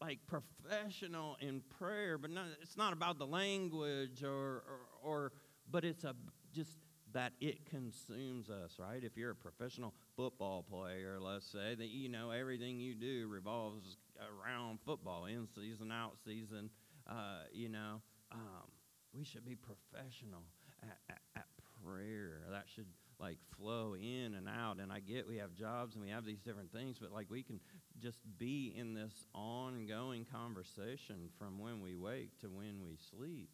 like 0.00 0.18
professional 0.26 1.36
in 1.40 1.62
prayer, 1.78 2.18
but 2.18 2.32
not, 2.32 2.46
it's 2.60 2.76
not 2.76 2.92
about 2.92 3.16
the 3.16 3.26
language 3.26 4.24
or, 4.24 4.64
or, 4.66 4.80
or 5.04 5.32
but 5.70 5.84
it's 5.84 6.02
a 6.02 6.16
just 6.52 6.78
that 7.12 7.32
it 7.40 7.66
consumes 7.68 8.50
us, 8.50 8.78
right? 8.78 9.02
If 9.02 9.16
you're 9.16 9.30
a 9.30 9.36
professional 9.36 9.94
football 10.16 10.62
player, 10.62 11.18
let's 11.20 11.46
say, 11.46 11.74
that 11.74 11.88
you 11.88 12.08
know 12.08 12.30
everything 12.30 12.78
you 12.78 12.94
do 12.94 13.28
revolves 13.28 13.96
around 14.18 14.78
football, 14.84 15.26
in 15.26 15.46
season, 15.54 15.90
out 15.90 16.16
season, 16.24 16.70
uh, 17.08 17.44
you 17.52 17.68
know, 17.68 18.00
um, 18.32 18.70
we 19.12 19.24
should 19.24 19.44
be 19.44 19.56
professional 19.56 20.42
at, 20.82 20.98
at, 21.08 21.20
at 21.36 21.46
prayer. 21.84 22.42
That 22.50 22.64
should 22.74 22.86
like 23.18 23.38
flow 23.56 23.94
in 23.94 24.34
and 24.34 24.48
out. 24.48 24.78
And 24.80 24.92
I 24.92 25.00
get 25.00 25.28
we 25.28 25.36
have 25.36 25.54
jobs 25.54 25.94
and 25.94 26.04
we 26.04 26.10
have 26.10 26.24
these 26.24 26.40
different 26.40 26.72
things, 26.72 26.98
but 27.00 27.12
like 27.12 27.26
we 27.30 27.42
can 27.42 27.60
just 28.00 28.18
be 28.38 28.74
in 28.76 28.94
this 28.94 29.26
ongoing 29.34 30.26
conversation 30.32 31.28
from 31.38 31.58
when 31.58 31.80
we 31.80 31.94
wake 31.94 32.38
to 32.40 32.46
when 32.46 32.82
we 32.82 32.96
sleep. 33.10 33.50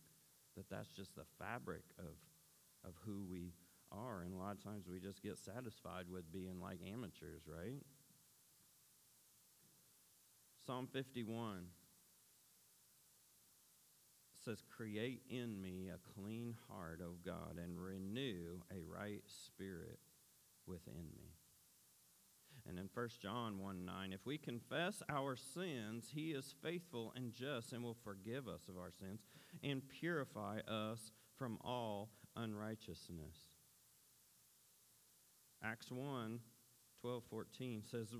That 0.56 0.70
that's 0.70 0.88
just 0.88 1.14
the 1.16 1.24
fabric 1.38 1.82
of 1.98 2.14
of 2.86 2.94
who 3.04 3.24
we 3.28 3.52
are. 3.92 4.22
And 4.22 4.32
a 4.32 4.36
lot 4.36 4.52
of 4.52 4.62
times 4.62 4.86
we 4.90 4.98
just 5.00 5.22
get 5.22 5.38
satisfied 5.38 6.04
with 6.10 6.32
being 6.32 6.60
like 6.60 6.78
amateurs, 6.90 7.42
right? 7.46 7.82
Psalm 10.66 10.88
51 10.92 11.66
says, 14.44 14.62
Create 14.76 15.22
in 15.28 15.60
me 15.60 15.88
a 15.88 16.20
clean 16.20 16.54
heart, 16.68 17.00
O 17.02 17.14
God, 17.24 17.58
and 17.62 17.78
renew 17.78 18.60
a 18.70 18.80
right 18.80 19.22
spirit 19.26 19.98
within 20.66 21.10
me. 21.14 21.32
And 22.68 22.78
in 22.78 22.88
1 22.92 23.08
John 23.22 23.60
1 23.60 23.84
9, 23.84 24.12
if 24.12 24.26
we 24.26 24.38
confess 24.38 25.02
our 25.08 25.36
sins, 25.36 26.10
he 26.12 26.32
is 26.32 26.54
faithful 26.62 27.12
and 27.14 27.32
just 27.32 27.72
and 27.72 27.82
will 27.82 27.96
forgive 28.02 28.48
us 28.48 28.62
of 28.68 28.76
our 28.76 28.90
sins 28.90 29.20
and 29.62 29.88
purify 29.88 30.58
us 30.66 31.12
from 31.36 31.58
all 31.62 32.10
unrighteousness. 32.36 33.36
Acts 35.62 35.90
1 35.90 36.40
12 37.00 37.22
14 37.30 37.82
says, 37.90 38.14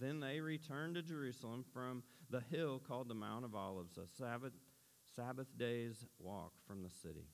Then 0.00 0.20
they 0.20 0.40
returned 0.40 0.94
to 0.94 1.02
Jerusalem 1.02 1.64
from 1.72 2.02
the 2.30 2.40
hill 2.40 2.80
called 2.86 3.08
the 3.08 3.14
Mount 3.14 3.44
of 3.44 3.54
Olives, 3.54 3.98
a 3.98 4.06
Sabbath 4.18 4.52
Sabbath 5.14 5.46
day's 5.56 6.06
walk 6.18 6.52
from 6.66 6.82
the 6.82 6.90
city. 6.90 7.28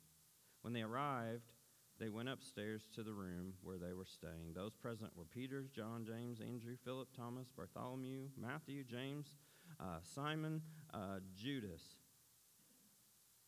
When 0.62 0.72
they 0.72 0.82
arrived, 0.82 1.52
they 1.98 2.08
went 2.08 2.28
upstairs 2.28 2.88
to 2.94 3.02
the 3.02 3.12
room 3.12 3.54
where 3.62 3.78
they 3.78 3.92
were 3.92 4.06
staying. 4.06 4.54
Those 4.54 4.74
present 4.74 5.16
were 5.16 5.24
Peter, 5.24 5.66
John, 5.74 6.04
James, 6.04 6.40
Andrew, 6.40 6.76
Philip, 6.84 7.08
Thomas, 7.16 7.48
Bartholomew, 7.54 8.28
Matthew, 8.40 8.84
James, 8.84 9.36
uh, 9.78 9.98
Simon, 10.14 10.62
uh, 10.92 11.20
Judas. 11.36 11.82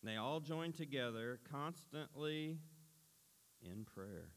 They 0.02 0.16
all 0.16 0.40
joined 0.40 0.74
together 0.74 1.38
constantly 1.50 2.58
in 3.62 3.84
prayer, 3.84 4.30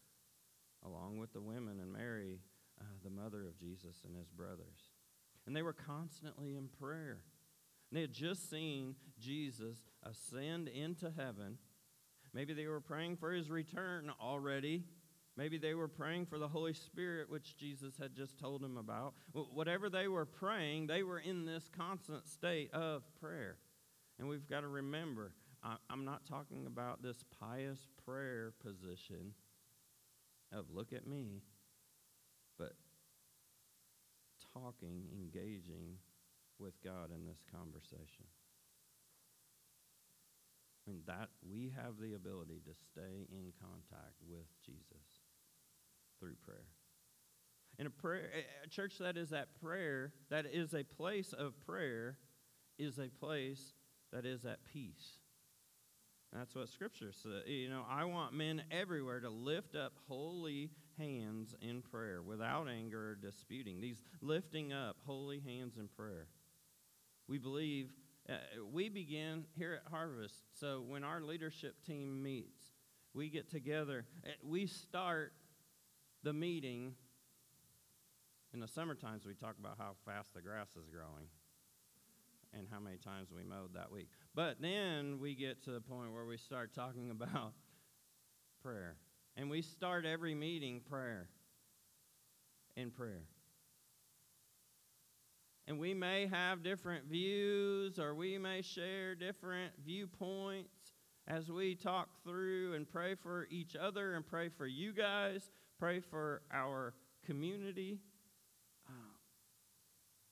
along 0.84 1.18
with 1.18 1.34
the 1.34 1.42
women 1.42 1.80
and 1.80 1.92
Mary, 1.92 2.40
uh, 2.80 2.84
the 3.04 3.10
mother 3.10 3.48
of 3.48 3.58
Jesus, 3.58 4.04
and 4.06 4.16
his 4.16 4.30
brothers. 4.30 4.92
And 5.48 5.56
they 5.56 5.64
were 5.64 5.74
constantly 5.74 6.56
in 6.56 6.70
prayer. 6.80 7.20
And 7.90 7.98
They 7.98 8.02
had 8.02 8.14
just 8.14 8.50
seen 8.50 8.96
Jesus 9.20 9.78
ascend 10.04 10.68
into 10.68 11.12
heaven. 11.16 11.58
Maybe 12.34 12.54
they 12.54 12.68
were 12.68 12.82
praying 12.82 13.18
for 13.18 13.32
his 13.32 13.50
return 13.50 14.12
already. 14.22 14.84
Maybe 15.38 15.58
they 15.58 15.74
were 15.74 15.88
praying 15.88 16.28
for 16.28 16.40
the 16.40 16.48
Holy 16.48 16.74
Spirit, 16.74 17.30
which 17.30 17.58
Jesus 17.58 17.98
had 17.98 18.14
just 18.14 18.38
told 18.40 18.62
them 18.62 18.78
about. 18.78 19.14
Whatever 19.34 19.90
they 19.90 20.08
were 20.08 20.26
praying, 20.26 20.88
they 20.88 21.04
were 21.04 21.20
in 21.20 21.46
this 21.46 21.70
constant 21.76 22.28
state 22.28 22.72
of 22.74 23.04
prayer. 23.20 23.58
And 24.18 24.30
we've 24.30 24.48
got 24.48 24.62
to 24.62 24.68
remember, 24.68 25.34
I'm 25.90 26.06
not 26.06 26.26
talking 26.26 26.68
about 26.68 27.02
this 27.02 27.24
pious 27.40 27.88
prayer 28.06 28.54
position 28.64 29.34
of 30.54 30.66
look 30.72 30.94
at 30.94 31.08
me, 31.08 31.42
but 32.58 32.74
talking, 34.54 35.08
engaging 35.14 35.98
with 36.60 36.82
God 36.84 37.10
in 37.14 37.26
this 37.26 37.42
conversation. 37.52 38.26
Mean, 40.88 41.02
that 41.08 41.30
we 41.42 41.74
have 41.76 41.98
the 42.00 42.14
ability 42.14 42.62
to 42.68 42.74
stay 42.76 43.26
in 43.32 43.52
contact 43.60 44.14
with 44.30 44.46
Jesus 44.64 45.24
through 46.20 46.36
prayer. 46.46 46.68
In 47.80 47.88
a 47.88 47.90
prayer, 47.90 48.30
a 48.64 48.70
church 48.70 49.00
that 49.00 49.18
is 49.18 49.34
at 49.34 49.60
prayer, 49.60 50.14
that 50.30 50.46
is 50.46 50.76
a 50.76 50.84
place 50.84 51.34
of 51.34 51.60
prayer, 51.66 52.18
is 52.78 53.00
a 53.00 53.10
place 53.10 53.74
that 54.14 54.26
is 54.28 54.46
at 54.46 54.60
peace. 54.72 55.18
That's 56.38 56.54
what 56.54 56.68
Scripture 56.68 57.12
says. 57.14 57.48
You 57.48 57.70
know, 57.70 57.84
I 57.90 58.04
want 58.04 58.34
men 58.34 58.62
everywhere 58.70 59.22
to 59.22 59.30
lift 59.30 59.76
up 59.76 59.94
holy 60.10 60.70
hands 60.98 61.56
in 61.62 61.82
prayer 61.82 62.22
without 62.22 62.68
anger 62.68 63.12
or 63.12 63.16
disputing. 63.16 63.80
These 63.80 64.02
lifting 64.22 64.74
up 64.74 64.98
holy 65.06 65.40
hands 65.40 65.78
in 65.78 65.88
prayer. 65.88 66.28
We 67.30 67.38
believe 67.38 67.92
uh, 68.28 68.34
we 68.72 68.90
begin 68.90 69.46
here 69.56 69.80
at 69.86 69.92
Harvest. 69.92 70.36
So 70.60 70.84
when 70.86 71.04
our 71.04 71.22
leadership 71.22 71.76
team 71.86 72.22
meets, 72.22 72.64
we 73.14 73.30
get 73.30 73.50
together. 73.50 74.06
Uh, 74.26 74.32
we 74.44 74.68
start 74.68 75.32
the 76.24 76.34
meeting. 76.34 76.96
In 78.54 78.60
the 78.60 78.68
summer 78.68 78.96
times, 78.96 79.26
we 79.26 79.36
talk 79.36 79.56
about 79.60 79.76
how 79.78 79.96
fast 80.06 80.34
the 80.34 80.42
grass 80.42 80.70
is 80.70 80.90
growing 80.90 81.28
and 82.54 82.68
how 82.72 82.80
many 82.80 82.98
times 82.98 83.30
we 83.36 83.44
mowed 83.44 83.74
that 83.76 83.92
week. 83.92 84.10
But 84.36 84.62
then 84.62 85.20
we 85.22 85.34
get 85.34 85.64
to 85.64 85.72
the 85.72 85.80
point 85.80 86.12
where 86.14 86.26
we 86.26 86.38
start 86.38 86.76
talking 86.76 87.10
about 87.12 87.54
prayer. 88.62 88.98
And 89.38 89.50
we 89.50 89.62
start 89.62 90.06
every 90.06 90.36
meeting 90.36 90.82
prayer 90.90 91.30
in 92.76 92.92
prayer. 92.92 93.24
And 95.68 95.80
we 95.80 95.94
may 95.94 96.28
have 96.28 96.64
different 96.64 97.06
views 97.06 97.98
or 97.98 98.14
we 98.14 98.38
may 98.38 98.62
share 98.62 99.16
different 99.16 99.74
viewpoints 99.84 100.94
as 101.28 101.50
we 101.50 101.74
talk 101.74 102.10
through 102.24 102.76
and 102.76 102.88
pray 102.88 103.16
for 103.16 103.48
each 103.50 103.76
other 103.76 104.14
and 104.14 104.26
pray 104.26 104.50
for 104.50 104.68
you 104.68 104.94
guys, 104.94 105.50
pray 105.80 106.00
for 106.00 106.44
our 106.54 106.94
community. 107.26 107.98
Uh, 108.88 108.92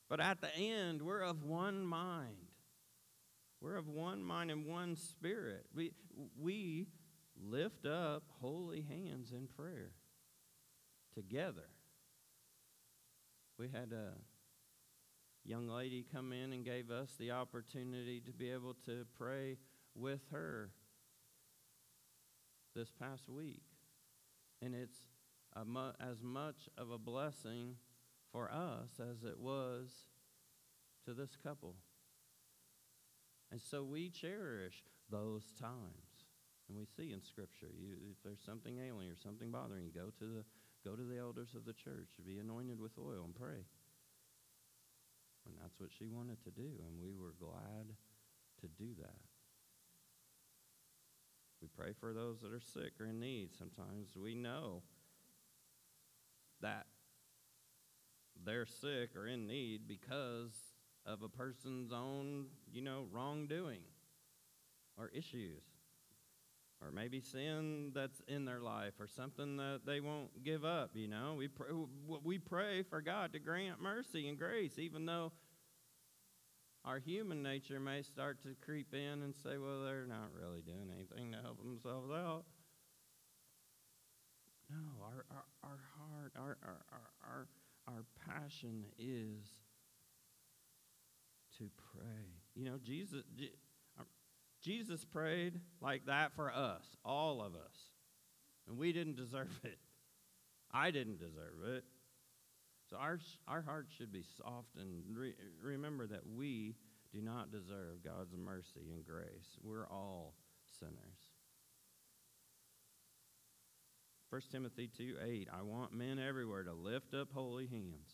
but 0.07 0.19
at 0.19 0.39
the 0.39 0.55
end, 0.55 1.01
we're 1.01 1.23
of 1.23 1.43
one 1.43 1.83
mind. 1.83 2.42
We're 3.63 3.77
of 3.77 3.87
one 3.87 4.21
mind 4.21 4.51
and 4.51 4.65
one 4.65 4.97
spirit. 4.97 5.65
We, 5.73 5.93
we 6.37 6.87
lift 7.41 7.85
up 7.85 8.23
holy 8.41 8.81
hands 8.81 9.31
in 9.31 9.47
prayer 9.47 9.93
together. 11.15 11.69
We 13.57 13.69
had 13.69 13.93
a 13.93 14.15
young 15.45 15.69
lady 15.69 16.05
come 16.13 16.33
in 16.33 16.51
and 16.51 16.65
gave 16.65 16.91
us 16.91 17.11
the 17.17 17.31
opportunity 17.31 18.19
to 18.25 18.33
be 18.33 18.51
able 18.51 18.73
to 18.85 19.05
pray 19.17 19.55
with 19.95 20.19
her 20.31 20.71
this 22.75 22.91
past 22.91 23.29
week. 23.29 23.63
And 24.61 24.75
it's 24.75 24.99
mu- 25.65 25.93
as 26.01 26.21
much 26.21 26.67
of 26.77 26.91
a 26.91 26.97
blessing 26.97 27.75
for 28.29 28.51
us 28.51 28.99
as 28.99 29.23
it 29.23 29.39
was 29.39 29.89
to 31.05 31.13
this 31.13 31.37
couple. 31.41 31.75
And 33.53 33.61
so 33.61 33.83
we 33.83 34.09
cherish 34.09 34.81
those 35.11 35.53
times. 35.61 36.25
And 36.67 36.75
we 36.75 36.87
see 36.97 37.13
in 37.13 37.21
Scripture, 37.21 37.69
you, 37.69 37.93
if 38.09 38.17
there's 38.23 38.41
something 38.43 38.79
ailing 38.79 39.09
or 39.09 39.15
something 39.15 39.51
bothering 39.51 39.85
you, 39.85 39.91
go 39.93 40.09
to 40.17 40.25
the 40.25 40.43
go 40.83 40.95
to 40.95 41.03
the 41.03 41.19
elders 41.19 41.53
of 41.55 41.63
the 41.63 41.71
church, 41.73 42.09
be 42.25 42.39
anointed 42.39 42.79
with 42.79 42.97
oil, 42.97 43.21
and 43.23 43.35
pray. 43.35 43.61
And 45.45 45.53
that's 45.61 45.79
what 45.79 45.91
she 45.95 46.07
wanted 46.07 46.43
to 46.45 46.49
do, 46.49 46.81
and 46.81 46.99
we 46.99 47.13
were 47.13 47.35
glad 47.39 47.93
to 48.61 48.67
do 48.67 48.89
that. 48.99 49.21
We 51.61 51.67
pray 51.77 51.93
for 51.99 52.11
those 52.11 52.41
that 52.41 52.51
are 52.51 52.59
sick 52.59 52.93
or 52.99 53.05
in 53.05 53.19
need. 53.19 53.49
Sometimes 53.55 54.17
we 54.17 54.33
know 54.33 54.81
that 56.59 56.87
they're 58.43 58.65
sick 58.65 59.15
or 59.15 59.27
in 59.27 59.45
need 59.45 59.87
because 59.87 60.72
of 61.05 61.21
a 61.21 61.29
person's 61.29 61.91
own, 61.91 62.45
you 62.71 62.81
know, 62.81 63.05
wrongdoing 63.11 63.81
or 64.97 65.09
issues. 65.09 65.63
Or 66.81 66.91
maybe 66.91 67.21
sin 67.21 67.91
that's 67.95 68.21
in 68.27 68.43
their 68.43 68.59
life, 68.59 68.95
or 68.99 69.07
something 69.07 69.55
that 69.55 69.81
they 69.85 70.01
won't 70.01 70.43
give 70.43 70.65
up. 70.65 70.91
You 70.95 71.07
know, 71.07 71.35
we 71.37 71.47
pray, 71.47 71.69
we 72.21 72.37
pray 72.39 72.83
for 72.83 72.99
God 72.99 73.31
to 73.31 73.39
grant 73.39 73.81
mercy 73.81 74.27
and 74.27 74.37
grace, 74.37 74.77
even 74.77 75.05
though 75.05 75.31
our 76.83 76.99
human 76.99 77.41
nature 77.41 77.79
may 77.79 78.01
start 78.01 78.41
to 78.43 78.49
creep 78.65 78.93
in 78.93 79.23
and 79.23 79.33
say, 79.33 79.57
well, 79.57 79.85
they're 79.85 80.05
not 80.05 80.31
really 80.37 80.61
doing 80.61 80.91
anything 80.93 81.31
to 81.31 81.37
help 81.41 81.63
themselves 81.63 82.11
out. 82.11 82.43
No, 84.69 85.05
our, 85.05 85.25
our, 85.31 85.45
our 85.63 85.79
heart, 85.97 86.33
our, 86.35 86.57
our, 86.65 86.81
our, 86.91 87.07
our, 87.25 87.47
our 87.87 88.03
passion 88.27 88.87
is 88.99 89.47
to 91.63 91.69
pray. 91.93 92.25
You 92.55 92.65
know, 92.65 92.77
Jesus, 92.83 93.23
uh, 93.99 94.03
Jesus 94.61 95.05
prayed 95.05 95.59
like 95.81 96.05
that 96.05 96.33
for 96.35 96.51
us, 96.53 96.85
all 97.03 97.41
of 97.41 97.55
us. 97.55 97.77
And 98.67 98.77
we 98.77 98.93
didn't 98.93 99.15
deserve 99.15 99.59
it. 99.63 99.77
I 100.71 100.91
didn't 100.91 101.19
deserve 101.19 101.75
it. 101.75 101.83
So 102.89 102.97
our, 102.97 103.19
our 103.47 103.61
hearts 103.61 103.93
should 103.97 104.11
be 104.11 104.23
soft 104.37 104.75
and 104.79 105.03
re- 105.15 105.35
remember 105.61 106.07
that 106.07 106.27
we 106.27 106.75
do 107.11 107.21
not 107.21 107.51
deserve 107.51 108.03
God's 108.03 108.35
mercy 108.35 108.91
and 108.93 109.05
grace. 109.05 109.57
We're 109.63 109.87
all 109.87 110.33
sinners. 110.79 111.33
1 114.29 114.41
Timothy 114.51 114.89
2 114.97 115.17
8, 115.23 115.47
I 115.53 115.61
want 115.61 115.93
men 115.93 116.17
everywhere 116.17 116.63
to 116.63 116.73
lift 116.73 117.13
up 117.13 117.29
holy 117.33 117.67
hands. 117.67 118.12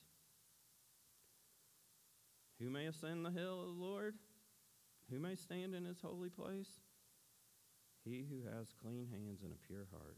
Who 2.60 2.70
may 2.70 2.88
ascend 2.88 3.26
the 3.26 3.32
hill 3.32 3.62
of 3.62 3.68
the 3.68 3.84
Lord? 3.84 4.16
Who 5.10 5.20
may 5.20 5.36
stand 5.36 5.74
in 5.74 5.86
his 5.86 6.02
holy 6.02 6.30
place? 6.30 6.82
He 8.04 8.26
who 8.30 8.50
has 8.56 8.74
clean 8.82 9.08
hands 9.12 9.42
and 9.44 9.54
a 9.54 9.68
pure 9.68 9.88
heart, 9.92 10.18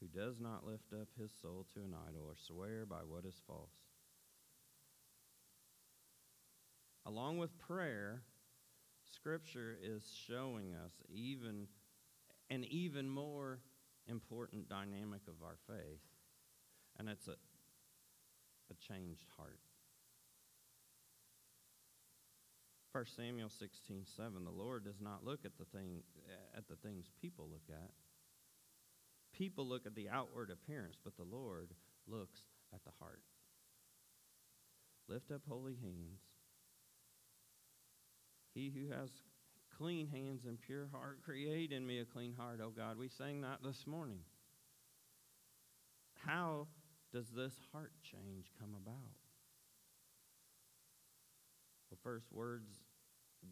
who 0.00 0.06
does 0.06 0.40
not 0.40 0.66
lift 0.66 0.92
up 0.92 1.08
his 1.20 1.30
soul 1.42 1.66
to 1.74 1.80
an 1.80 1.94
idol 2.08 2.24
or 2.26 2.36
swear 2.36 2.86
by 2.86 3.00
what 3.06 3.24
is 3.24 3.40
false. 3.46 3.74
Along 7.06 7.38
with 7.38 7.58
prayer, 7.58 8.22
Scripture 9.12 9.76
is 9.82 10.10
showing 10.26 10.74
us 10.74 10.92
even 11.12 11.68
an 12.50 12.64
even 12.64 13.08
more 13.08 13.60
important 14.06 14.68
dynamic 14.68 15.22
of 15.28 15.34
our 15.42 15.56
faith, 15.66 16.00
and 16.98 17.08
it's 17.08 17.28
a, 17.28 17.36
a 18.70 18.74
changed 18.74 19.26
heart. 19.36 19.60
1 22.94 23.06
Samuel 23.16 23.48
16, 23.48 24.04
7, 24.16 24.44
the 24.44 24.50
Lord 24.52 24.84
does 24.84 25.00
not 25.00 25.24
look 25.24 25.40
at 25.44 25.58
the, 25.58 25.64
thing, 25.76 26.04
uh, 26.28 26.58
at 26.58 26.68
the 26.68 26.76
things 26.76 27.10
people 27.20 27.48
look 27.50 27.68
at. 27.68 27.90
People 29.36 29.66
look 29.66 29.84
at 29.84 29.96
the 29.96 30.08
outward 30.08 30.48
appearance, 30.48 30.96
but 31.02 31.16
the 31.16 31.24
Lord 31.24 31.70
looks 32.06 32.38
at 32.72 32.84
the 32.84 32.92
heart. 33.00 33.22
Lift 35.08 35.32
up 35.32 35.40
holy 35.48 35.74
hands. 35.74 36.20
He 38.54 38.70
who 38.72 38.94
has 38.94 39.10
clean 39.76 40.06
hands 40.06 40.44
and 40.46 40.60
pure 40.60 40.88
heart, 40.92 41.18
create 41.24 41.72
in 41.72 41.84
me 41.84 41.98
a 41.98 42.04
clean 42.04 42.32
heart, 42.32 42.60
O 42.62 42.70
God. 42.70 42.96
We 42.96 43.08
sang 43.08 43.40
that 43.40 43.58
this 43.64 43.88
morning. 43.88 44.20
How 46.24 46.68
does 47.12 47.26
this 47.30 47.54
heart 47.72 47.90
change 48.04 48.52
come 48.60 48.76
about? 48.80 49.18
Well, 51.90 51.98
first, 52.02 52.32
words, 52.32 52.83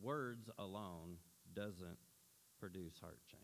words 0.01 0.49
alone 0.59 1.19
doesn't 1.55 1.99
produce 2.59 2.99
heart 3.01 3.21
change. 3.31 3.43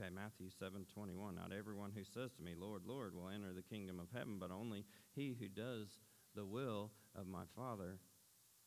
Okay, 0.00 0.10
Matthew 0.14 0.48
7 0.50 0.86
21. 0.94 1.34
Not 1.34 1.52
everyone 1.52 1.92
who 1.94 2.04
says 2.04 2.32
to 2.34 2.42
me, 2.42 2.54
Lord, 2.58 2.82
Lord, 2.86 3.14
will 3.14 3.28
enter 3.28 3.52
the 3.52 3.62
kingdom 3.62 3.98
of 4.00 4.06
heaven, 4.14 4.38
but 4.38 4.50
only 4.50 4.84
he 5.14 5.36
who 5.38 5.48
does 5.48 5.98
the 6.34 6.46
will 6.46 6.90
of 7.14 7.26
my 7.26 7.42
Father 7.54 7.98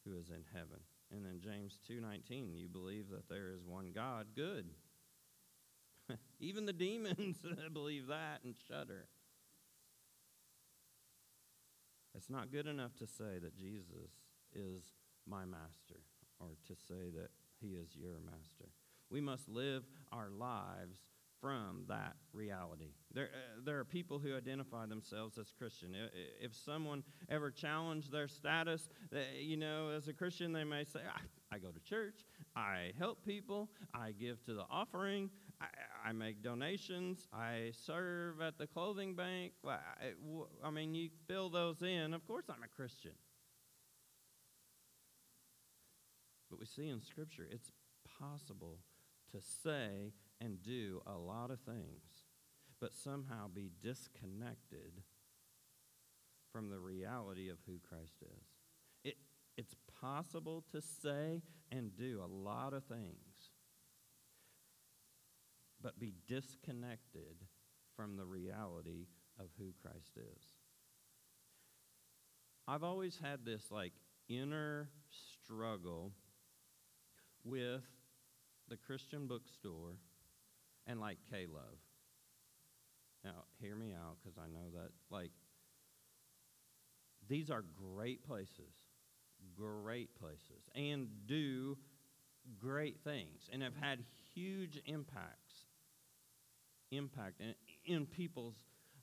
who 0.06 0.16
is 0.16 0.30
in 0.30 0.44
heaven. 0.54 0.80
And 1.12 1.26
then 1.26 1.40
James 1.40 1.80
2:19, 1.90 2.56
you 2.56 2.68
believe 2.68 3.10
that 3.10 3.30
there 3.30 3.52
is 3.52 3.64
one 3.64 3.92
God, 3.94 4.28
good. 4.36 4.70
Even 6.40 6.66
the 6.66 6.74
demons 6.74 7.38
believe 7.74 8.08
that 8.08 8.44
and 8.44 8.56
shudder. 8.68 9.08
It's 12.16 12.30
not 12.30 12.52
good 12.52 12.68
enough 12.68 12.96
to 12.98 13.08
say 13.08 13.40
that 13.40 13.56
Jesus 13.58 14.12
is 14.54 14.94
my 15.28 15.46
master 15.46 16.02
or 16.40 16.50
to 16.68 16.76
say 16.76 17.10
that 17.16 17.30
he 17.60 17.76
is 17.76 17.96
your 17.96 18.20
master. 18.26 18.72
We 19.10 19.22
must 19.22 19.48
live 19.48 19.84
our 20.12 20.30
lives 20.30 20.98
from 21.40 21.84
that 21.90 22.16
reality. 22.32 22.94
There, 23.14 23.26
uh, 23.26 23.62
there 23.66 23.78
are 23.78 23.84
people 23.84 24.18
who 24.18 24.36
identify 24.36 24.86
themselves 24.86 25.38
as 25.38 25.52
Christian. 25.52 25.94
If 26.42 26.56
someone 26.56 27.04
ever 27.30 27.52
challenged 27.52 28.14
their 28.14 28.30
status, 28.30 28.88
you 29.38 29.58
know, 29.58 29.90
as 29.90 30.08
a 30.08 30.14
Christian, 30.14 30.54
they 30.54 30.64
may 30.64 30.86
say, 30.86 31.02
I, 31.02 31.56
I 31.56 31.60
go 31.60 31.70
to 31.70 31.80
church, 31.82 32.22
I 32.56 32.94
help 32.98 33.26
people, 33.26 33.70
I 33.94 34.14
give 34.14 34.42
to 34.46 34.54
the 34.54 34.64
offering, 34.72 35.30
I, 35.60 35.66
I 36.08 36.12
make 36.14 36.42
donations, 36.42 37.28
I 37.34 37.72
serve 37.86 38.40
at 38.40 38.58
the 38.58 38.66
clothing 38.66 39.14
bank. 39.14 39.52
I, 39.68 39.78
I 40.64 40.72
mean, 40.72 40.96
you 40.96 41.10
fill 41.28 41.50
those 41.50 41.82
in. 41.82 42.14
Of 42.14 42.26
course, 42.26 42.46
I'm 42.50 42.64
a 42.64 42.74
Christian. 42.74 43.12
But 46.54 46.60
we 46.60 46.66
see 46.68 46.88
in 46.88 47.02
Scripture 47.02 47.48
it's 47.50 47.72
possible 48.20 48.78
to 49.32 49.40
say 49.64 50.14
and 50.40 50.62
do 50.62 51.02
a 51.08 51.18
lot 51.18 51.50
of 51.50 51.60
things, 51.62 52.28
but 52.80 52.94
somehow 52.94 53.48
be 53.48 53.72
disconnected 53.82 55.02
from 56.52 56.70
the 56.70 56.78
reality 56.78 57.50
of 57.50 57.58
who 57.66 57.80
Christ 57.80 58.18
is. 58.22 58.46
It, 59.04 59.16
it's 59.58 59.74
possible 60.00 60.64
to 60.74 60.80
say 61.02 61.42
and 61.72 61.98
do 61.98 62.22
a 62.24 62.30
lot 62.30 62.74
of 62.74 62.84
things, 62.84 63.50
but 65.82 66.00
be 66.00 66.14
disconnected 66.28 67.48
from 67.96 68.16
the 68.16 68.26
reality 68.26 69.08
of 69.40 69.48
who 69.58 69.72
Christ 69.82 70.18
is. 70.18 70.44
I've 72.68 72.84
always 72.84 73.18
had 73.18 73.44
this 73.44 73.72
like 73.72 73.94
inner 74.30 74.90
struggle 75.44 76.12
with 77.44 77.82
the 78.70 78.78
Christian 78.78 79.28
bookstore 79.28 79.98
and 80.88 81.00
like 81.00 81.18
K 81.30 81.46
Love. 81.52 81.80
Now, 83.24 83.46
hear 83.62 83.76
me 83.76 83.94
out 83.94 84.18
because 84.22 84.38
I 84.38 84.48
know 84.48 84.70
that, 84.74 84.90
like, 85.10 85.32
these 87.30 87.50
are 87.50 87.64
great 87.94 88.26
places, 88.28 88.74
great 89.56 90.14
places, 90.20 90.70
and 90.76 91.08
do 91.26 91.78
great 92.60 93.00
things 93.02 93.50
and 93.52 93.64
have 93.64 93.76
had 93.80 94.00
huge 94.34 94.82
impacts, 94.86 95.68
impact 96.92 97.40
in, 97.40 97.56
in 97.86 98.06
people's 98.06 98.58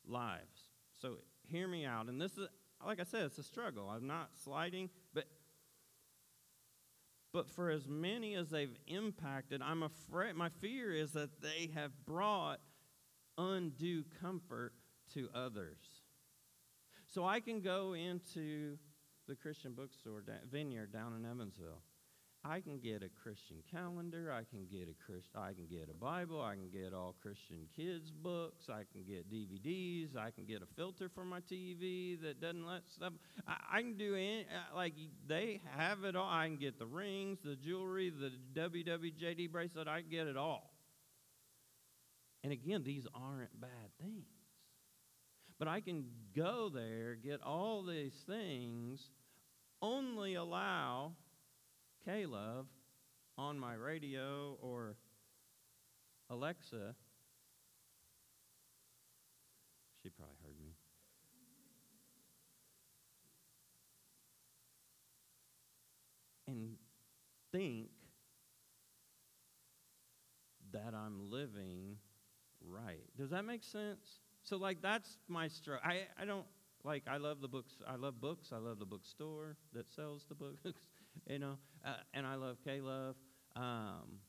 lives. 0.07 0.69
So, 1.01 1.17
hear 1.49 1.67
me 1.67 1.87
out. 1.87 2.09
And 2.09 2.21
this 2.21 2.33
is, 2.33 2.47
like 2.87 3.01
I 3.01 3.05
said, 3.05 3.23
it's 3.23 3.39
a 3.39 3.43
struggle. 3.43 3.89
I'm 3.89 4.07
not 4.07 4.31
sliding, 4.45 4.91
but 5.15 5.25
but 7.33 7.49
for 7.49 7.71
as 7.71 7.87
many 7.87 8.35
as 8.35 8.51
they've 8.51 8.77
impacted, 8.87 9.63
I'm 9.63 9.83
afraid, 9.83 10.35
my 10.35 10.49
fear 10.61 10.93
is 10.93 11.13
that 11.13 11.41
they 11.41 11.71
have 11.75 11.93
brought 12.05 12.61
undue 13.39 14.05
comfort 14.21 14.73
to 15.15 15.29
others. 15.35 15.79
So 17.07 17.25
I 17.25 17.41
can 17.41 17.61
go 17.61 17.95
into 17.95 18.79
the 19.27 19.35
Christian 19.35 19.73
bookstore, 19.73 20.23
Vineyard, 20.51 20.93
down 20.93 21.15
in 21.15 21.25
Evansville, 21.25 21.83
I 22.43 22.61
can 22.61 22.79
get 22.79 23.03
a 23.03 23.11
Christian 23.23 23.57
calendar. 23.71 24.33
I 24.33 24.45
can 24.45 24.67
get 24.71 24.89
a 24.89 24.95
Christ, 25.05 25.29
I 25.37 25.53
can 25.53 25.67
get 25.71 25.91
a 25.91 25.95
Bible. 25.95 26.41
I 26.41 26.55
can 26.55 26.71
get 26.71 26.95
all 26.95 27.15
Christian 27.21 27.67
kids 27.77 28.11
books. 28.11 28.69
I 28.71 28.85
can 28.91 29.05
get 29.07 29.31
DVDs. 29.31 30.17
I 30.17 30.31
can 30.31 30.47
get 30.47 30.63
a 30.63 30.67
filter 30.75 31.11
for 31.15 31.25
my 31.25 31.41
TV 31.41 32.21
that 32.23 32.41
doesn't 32.41 32.67
let 32.67 32.83
stuff. 32.95 33.13
I, 33.47 33.79
I 33.79 33.83
can 33.83 33.99
do 33.99 34.15
any, 34.15 34.47
uh, 34.47 34.75
like 34.75 34.95
they 35.27 35.61
have 35.77 36.05
it 36.05 36.17
all. 36.17 36.31
I 36.31 36.47
can 36.47 36.57
get 36.57 36.79
the 36.79 36.87
rings, 36.87 37.41
the 37.45 37.57
jewelry, 37.57 38.11
the 38.11 38.33
WWJD 38.59 39.53
bracelet. 39.53 39.87
I 39.87 40.01
can 40.01 40.11
get 40.11 40.27
it 40.27 40.39
all. 40.39 40.71
And 42.43 42.53
again, 42.55 42.83
these 42.85 43.07
aren't 43.15 43.61
bad 43.61 43.71
things. 44.01 44.25
But 45.59 45.69
I 45.69 45.83
can 45.83 46.07
go 46.35 46.71
there, 46.71 47.17
get 47.17 47.43
all 47.43 47.85
these 47.85 48.15
things, 48.27 49.11
only 49.83 50.37
allow 50.37 51.13
K-Love 52.05 52.67
on 53.37 53.59
my 53.59 53.75
radio 53.75 54.57
or 54.61 54.97
Alexa, 56.31 56.95
she 60.03 60.09
probably 60.11 60.37
heard 60.43 60.59
me. 60.61 60.75
And 66.47 66.77
think 67.53 67.91
that 70.73 70.95
I'm 70.95 71.31
living 71.31 71.97
right. 72.67 73.05
Does 73.17 73.31
that 73.31 73.45
make 73.45 73.63
sense? 73.65 74.21
So, 74.43 74.57
like, 74.57 74.81
that's 74.83 75.19
my 75.29 75.49
struggle. 75.49 75.83
I, 75.85 76.03
I 76.21 76.25
don't, 76.25 76.47
like, 76.85 77.05
I 77.09 77.19
love 77.19 77.41
the 77.41 77.49
books. 77.49 77.75
I 77.87 77.97
love 77.97 78.21
books. 78.21 78.51
I 78.53 78.59
love 78.59 78.79
the 78.79 78.87
bookstore 78.87 79.57
that 79.75 79.91
sells 79.91 80.25
the 80.29 80.35
books. 80.35 80.63
you 81.29 81.39
know, 81.39 81.57
uh, 81.85 81.95
and 82.15 82.27
I 82.27 82.35
love 82.35 82.59
K 82.65 82.81
Love, 82.81 83.17
um, 83.57 84.21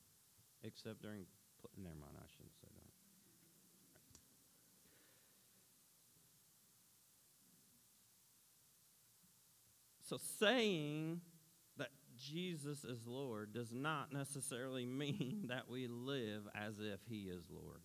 except 0.63 1.01
during. 1.01 1.25
Pl- 1.59 1.71
never 1.77 1.95
mind, 1.95 2.13
I 2.17 2.27
shouldn't 2.35 2.55
say 2.59 2.67
that. 2.75 2.91
So 10.11 10.17
saying 10.39 11.21
that 11.77 11.87
Jesus 12.17 12.83
is 12.83 13.07
Lord 13.07 13.53
does 13.53 13.71
not 13.73 14.11
necessarily 14.11 14.85
mean 14.85 15.45
that 15.47 15.69
we 15.69 15.87
live 15.87 16.49
as 16.53 16.79
if 16.79 16.99
He 17.07 17.29
is 17.29 17.45
Lord. 17.49 17.79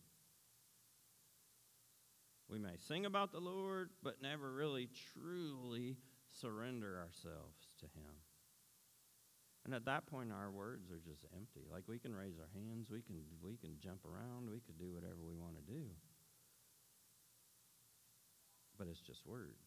We 2.49 2.59
may 2.59 2.77
sing 2.79 3.07
about 3.07 3.31
the 3.31 3.39
Lord, 3.39 3.91
but 4.03 4.23
never 4.23 4.53
really 4.53 4.89
truly 5.13 5.99
surrender 6.33 6.99
ourselves 6.99 7.69
to 7.79 7.87
Him. 7.87 8.26
And 9.67 9.75
at 9.75 9.85
that 9.91 10.07
point, 10.07 10.31
our 10.31 10.49
words 10.49 10.95
are 10.95 11.03
just 11.03 11.27
empty. 11.35 11.67
Like 11.67 11.83
we 11.91 11.99
can 11.99 12.15
raise 12.15 12.39
our 12.39 12.47
hands, 12.55 12.87
we 12.87 13.03
can, 13.03 13.19
we 13.43 13.59
can 13.59 13.75
jump 13.83 14.07
around, 14.07 14.47
we 14.47 14.63
could 14.63 14.79
do 14.79 14.95
whatever 14.95 15.19
we 15.27 15.35
want 15.35 15.59
to 15.59 15.67
do. 15.67 15.91
But 18.79 18.87
it's 18.87 19.03
just 19.03 19.27
words. 19.27 19.59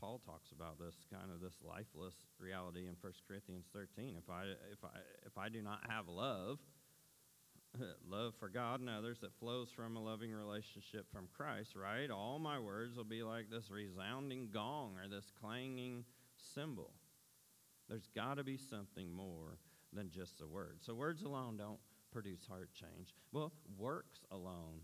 Paul 0.00 0.20
talks 0.26 0.50
about 0.50 0.80
this 0.80 0.98
kind 1.14 1.30
of 1.30 1.40
this 1.40 1.54
lifeless 1.62 2.14
reality 2.40 2.90
in 2.90 2.96
1 3.00 3.12
Corinthians 3.28 3.66
13. 3.72 4.18
If 4.18 4.28
I, 4.28 4.42
if 4.74 4.82
I, 4.82 4.98
if 5.24 5.38
I 5.38 5.48
do 5.48 5.62
not 5.62 5.78
have 5.88 6.08
love, 6.08 6.58
love 8.10 8.34
for 8.40 8.48
God 8.48 8.80
and 8.80 8.90
others 8.90 9.18
that 9.22 9.30
flows 9.38 9.68
from 9.74 9.96
a 9.96 10.02
loving 10.02 10.32
relationship 10.32 11.06
from 11.12 11.28
Christ, 11.36 11.76
right? 11.76 12.10
All 12.10 12.40
my 12.40 12.58
words 12.58 12.96
will 12.96 13.04
be 13.04 13.22
like 13.22 13.48
this 13.48 13.70
resounding 13.70 14.48
gong 14.52 14.96
or 14.98 15.08
this 15.08 15.30
clanging 15.40 16.04
cymbal. 16.54 16.92
There's 17.88 18.08
got 18.14 18.36
to 18.36 18.44
be 18.44 18.56
something 18.56 19.12
more 19.12 19.58
than 19.92 20.10
just 20.10 20.38
the 20.38 20.46
word. 20.46 20.78
So 20.80 20.94
words 20.94 21.22
alone 21.22 21.56
don't 21.56 21.78
produce 22.12 22.46
heart 22.46 22.70
change. 22.74 23.14
Well, 23.32 23.52
works 23.78 24.20
alone 24.30 24.80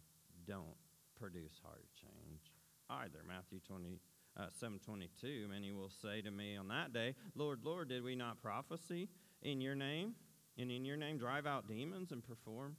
don't 0.46 0.76
produce 1.18 1.60
heart 1.62 1.86
change 2.00 2.52
either. 2.90 3.20
Matthew 3.26 3.60
20 3.66 4.00
uh, 4.36 4.46
722 4.58 5.46
many 5.50 5.72
will 5.72 5.90
say 5.90 6.22
to 6.22 6.30
me 6.30 6.56
on 6.56 6.68
that 6.68 6.92
day 6.92 7.14
lord 7.34 7.60
lord 7.64 7.90
did 7.90 8.02
we 8.02 8.16
not 8.16 8.40
prophesy 8.40 9.08
in 9.42 9.60
your 9.60 9.74
name 9.74 10.14
and 10.56 10.70
in 10.70 10.86
your 10.86 10.96
name 10.96 11.18
drive 11.18 11.46
out 11.46 11.68
demons 11.68 12.12
and 12.12 12.26
perform 12.26 12.74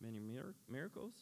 many 0.00 0.18
mir- 0.18 0.54
miracles 0.66 1.12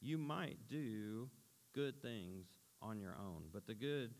you 0.00 0.16
might 0.16 0.56
do 0.68 1.28
good 1.74 2.00
things 2.00 2.46
on 2.80 2.98
your 2.98 3.14
own 3.20 3.42
but 3.52 3.66
the 3.66 3.74
good 3.74 4.14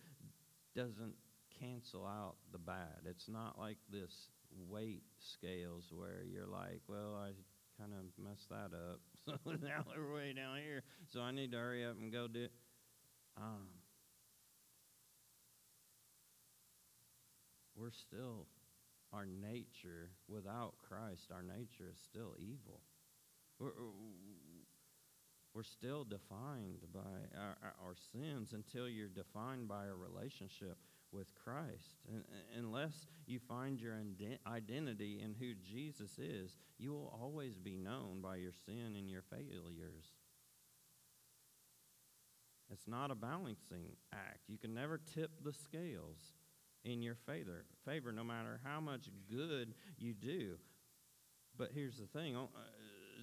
doesn't 0.74 1.14
cancel 1.60 2.06
out 2.06 2.34
the 2.50 2.58
bad 2.58 3.06
it's 3.06 3.28
not 3.28 3.58
like 3.58 3.76
this 3.90 4.28
weight 4.68 5.02
scales 5.20 5.84
where 5.94 6.24
you're 6.30 6.46
like 6.46 6.80
well 6.88 7.14
i 7.14 7.30
kind 7.80 7.92
of 7.92 8.04
messed 8.22 8.48
that 8.48 8.70
up 8.74 9.00
so 9.26 9.32
now 9.62 9.84
we're 9.96 10.14
way 10.14 10.32
down 10.32 10.56
here 10.56 10.82
so 11.12 11.20
i 11.20 11.30
need 11.30 11.52
to 11.52 11.58
hurry 11.58 11.84
up 11.84 11.96
and 12.00 12.12
go 12.12 12.26
do 12.26 12.44
it 12.44 12.52
um, 13.36 13.68
we're 17.74 17.90
still, 17.90 18.46
our 19.12 19.26
nature, 19.26 20.10
without 20.28 20.74
Christ, 20.88 21.30
our 21.32 21.42
nature 21.42 21.90
is 21.90 21.98
still 22.04 22.34
evil. 22.38 22.80
We're, 23.58 23.72
we're 25.54 25.62
still 25.62 26.04
defined 26.04 26.86
by 26.94 27.00
our, 27.38 27.56
our, 27.62 27.94
sins 28.12 28.52
until 28.52 28.88
you're 28.88 29.08
defined 29.08 29.68
by 29.68 29.86
a 29.86 29.94
relationship 29.94 30.78
with 31.12 31.34
Christ. 31.34 32.00
And, 32.10 32.24
unless 32.56 33.06
you 33.26 33.38
find 33.38 33.78
your 33.80 33.94
identity 34.46 35.20
in 35.22 35.34
who 35.34 35.52
Jesus 35.54 36.18
is, 36.18 36.56
you 36.78 36.92
will 36.92 37.16
always 37.20 37.58
be 37.58 37.76
known 37.76 38.20
by 38.22 38.36
your 38.36 38.52
sin 38.64 38.96
and 38.96 39.10
your 39.10 39.22
failures. 39.22 40.06
It's 42.70 42.88
not 42.88 43.10
a 43.10 43.14
balancing 43.14 43.96
act. 44.14 44.48
You 44.48 44.56
can 44.56 44.72
never 44.72 44.98
tip 45.14 45.30
the 45.44 45.52
scales 45.52 46.32
in 46.84 47.02
your 47.02 47.14
favor, 47.14 47.66
favor 47.84 48.10
no 48.10 48.24
matter 48.24 48.60
how 48.64 48.80
much 48.80 49.08
good 49.30 49.74
you 49.98 50.14
do. 50.14 50.56
But 51.58 51.70
here's 51.74 51.98
the 51.98 52.06
thing 52.06 52.34
uh, 52.34 52.48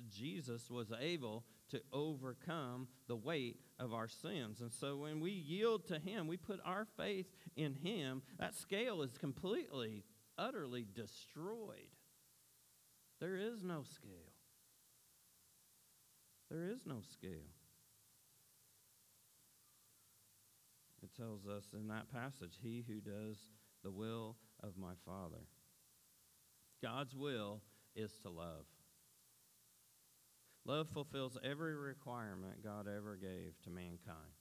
Jesus 0.10 0.70
was 0.70 0.92
able 1.02 1.44
to 1.70 1.82
overcome 1.94 2.88
the 3.08 3.16
weight 3.16 3.58
of 3.80 3.94
our 3.94 4.08
sins. 4.08 4.62
And 4.62 4.72
so 4.72 4.98
when 4.98 5.20
we 5.20 5.32
yield 5.32 5.88
to 5.88 6.00
Him, 6.00 6.28
we 6.28 6.38
put 6.38 6.60
our 6.66 6.88
faith 6.98 7.28
in 7.56 7.74
Him, 7.74 8.22
that 8.40 8.56
scale 8.56 9.02
is 9.02 9.18
completely, 9.18 10.04
utterly 10.38 10.86
destroyed. 10.94 11.96
There 13.20 13.36
is 13.36 13.64
no 13.64 13.84
scale. 13.84 14.34
There 16.50 16.66
is 16.66 16.86
no 16.86 17.02
scale. 17.12 17.54
It 21.04 21.16
tells 21.16 21.46
us 21.48 21.66
in 21.74 21.88
that 21.88 22.12
passage, 22.12 22.58
He 22.62 22.84
who 22.88 23.00
does 23.00 23.38
the 23.84 23.92
will 23.92 24.36
of 24.62 24.78
my 24.78 24.94
Father. 25.06 25.46
God's 26.82 27.16
will 27.16 27.62
is 27.96 28.12
to 28.24 28.30
love. 28.30 28.66
Love 30.70 30.88
fulfills 30.90 31.36
every 31.44 31.74
requirement 31.76 32.64
God 32.64 32.86
ever 32.88 33.16
gave 33.16 33.60
to 33.64 33.72
mankind. 33.72 34.38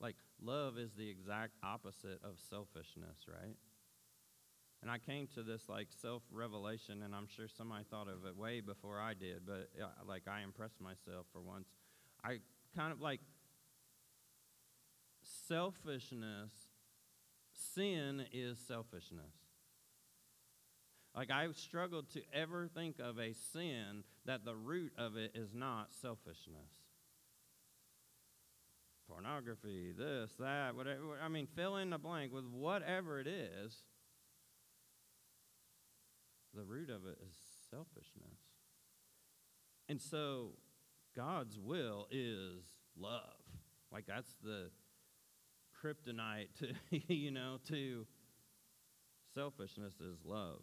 Like, 0.00 0.16
love 0.42 0.76
is 0.76 0.90
the 0.94 1.08
exact 1.08 1.52
opposite 1.62 2.18
of 2.24 2.40
selfishness, 2.50 3.28
right? 3.28 3.54
And 4.82 4.90
I 4.90 4.98
came 4.98 5.28
to 5.36 5.44
this 5.44 5.68
like 5.68 5.86
self 6.02 6.24
revelation, 6.32 7.02
and 7.04 7.14
I'm 7.14 7.28
sure 7.28 7.46
somebody 7.46 7.84
thought 7.88 8.08
of 8.08 8.26
it 8.26 8.36
way 8.36 8.60
before 8.60 9.00
I 9.00 9.14
did, 9.14 9.46
but 9.46 9.70
like 10.04 10.24
I 10.26 10.42
impressed 10.42 10.80
myself 10.80 11.26
for 11.32 11.40
once. 11.40 11.68
I 12.24 12.38
kind 12.74 12.90
of 12.90 13.00
like 13.00 13.20
selfishness, 15.46 16.50
sin 17.52 18.24
is 18.32 18.58
selfishness. 18.66 19.43
Like, 21.16 21.30
I 21.30 21.46
struggled 21.52 22.10
to 22.10 22.22
ever 22.32 22.68
think 22.74 22.98
of 22.98 23.18
a 23.18 23.34
sin 23.52 24.02
that 24.26 24.44
the 24.44 24.56
root 24.56 24.92
of 24.98 25.16
it 25.16 25.32
is 25.34 25.54
not 25.54 25.94
selfishness. 25.94 26.72
Pornography, 29.08 29.92
this, 29.96 30.32
that, 30.40 30.74
whatever. 30.74 31.18
I 31.22 31.28
mean, 31.28 31.46
fill 31.54 31.76
in 31.76 31.90
the 31.90 31.98
blank 31.98 32.32
with 32.32 32.46
whatever 32.46 33.20
it 33.20 33.28
is. 33.28 33.76
The 36.54 36.64
root 36.64 36.90
of 36.90 37.06
it 37.06 37.18
is 37.24 37.36
selfishness. 37.70 38.38
And 39.88 40.00
so, 40.00 40.52
God's 41.14 41.60
will 41.60 42.08
is 42.10 42.64
love. 42.98 43.20
Like, 43.92 44.06
that's 44.06 44.34
the 44.42 44.70
kryptonite 45.80 46.48
to, 46.58 46.72
you 47.14 47.30
know, 47.30 47.58
to 47.68 48.06
selfishness 49.34 49.94
is 50.00 50.18
love. 50.24 50.62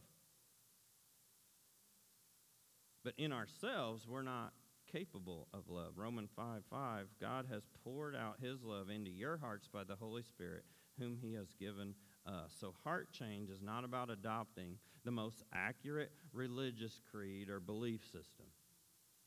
But 3.04 3.14
in 3.18 3.32
ourselves, 3.32 4.08
we're 4.08 4.22
not 4.22 4.54
capable 4.92 5.48
of 5.54 5.70
love. 5.70 5.94
Romans 5.96 6.32
5 6.36 6.64
5, 6.70 7.08
God 7.20 7.48
has 7.52 7.64
poured 7.84 8.16
out 8.16 8.40
his 8.42 8.64
love 8.64 8.90
into 8.90 9.10
your 9.10 9.38
hearts 9.38 9.68
by 9.68 9.84
the 9.84 9.96
Holy 9.96 10.24
Spirit, 10.24 10.66
whom 11.00 11.18
he 11.20 11.34
has 11.34 11.54
given 11.60 11.96
us. 12.26 12.54
So, 12.60 12.74
heart 12.84 13.12
change 13.12 13.50
is 13.50 13.62
not 13.62 13.84
about 13.84 14.10
adopting 14.10 14.78
the 15.04 15.12
most 15.12 15.44
accurate 15.54 16.12
religious 16.34 17.00
creed 17.12 17.50
or 17.50 17.60
belief 17.60 18.04
system. 18.04 18.46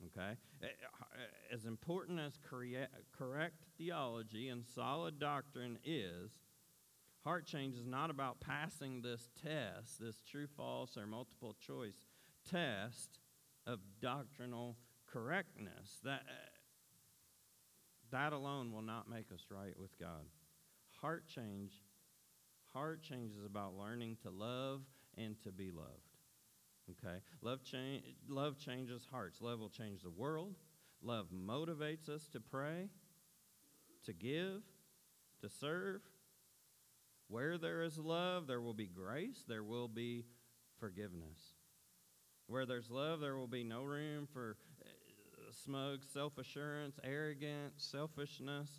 Okay? 0.07 0.37
As 1.53 1.65
important 1.65 2.21
as 2.21 2.39
correct 3.13 3.65
theology 3.79 4.49
and 4.49 4.65
solid 4.75 5.19
doctrine 5.19 5.79
is, 5.85 6.31
heart 7.25 7.47
change 7.47 7.77
is 7.77 7.87
not 7.87 8.11
about 8.11 8.41
passing 8.41 9.03
this 9.03 9.31
test, 9.43 10.01
this 10.01 10.21
true, 10.29 10.47
false, 10.47 10.97
or 10.97 11.07
multiple 11.07 11.57
choice 11.59 12.07
test 12.49 13.19
of 13.67 13.79
doctrinal 14.01 14.77
correctness. 15.07 16.01
That, 16.05 16.23
eh, 16.29 16.59
that 18.11 18.33
alone 18.33 18.73
will 18.73 18.83
not 18.83 19.09
make 19.09 19.33
us 19.33 19.47
right 19.51 19.79
with 19.79 19.99
God. 19.99 20.27
Heart 21.01 21.27
change, 21.27 21.73
heart 22.73 23.03
change 23.03 23.33
is 23.33 23.45
about 23.45 23.75
learning 23.77 24.19
to 24.23 24.31
love 24.31 24.83
and 25.17 25.41
to 25.43 25.53
be 25.53 25.71
loved. 25.71 26.15
Okay? 26.91 27.19
Love, 27.43 27.63
cha- 27.65 28.03
love 28.29 28.59
changes 28.59 29.07
hearts. 29.11 29.41
Love 29.41 29.61
will 29.61 29.71
change 29.71 30.03
the 30.03 30.11
world. 30.11 30.55
Love 31.03 31.27
motivates 31.35 32.09
us 32.09 32.29
to 32.29 32.41
pray, 32.41 32.89
to 34.05 34.13
give, 34.13 34.63
to 35.41 35.49
serve. 35.49 36.01
Where 37.29 37.59
there 37.59 37.83
is 37.83 37.99
love, 37.99 38.47
there 38.47 38.61
will 38.61 38.75
be 38.75 38.87
grace, 38.87 39.45
there 39.49 39.65
will 39.65 39.89
be 39.89 40.25
forgiveness. 40.79 41.54
Where 42.47 42.67
there's 42.67 42.91
love, 42.91 43.21
there 43.21 43.37
will 43.37 43.47
be 43.47 43.65
no 43.65 43.83
room 43.83 44.29
for 44.33 44.57
uh, 44.83 45.53
smug 45.65 46.01
self 46.13 46.37
assurance, 46.39 46.99
arrogance, 47.03 47.75
selfishness. 47.91 48.71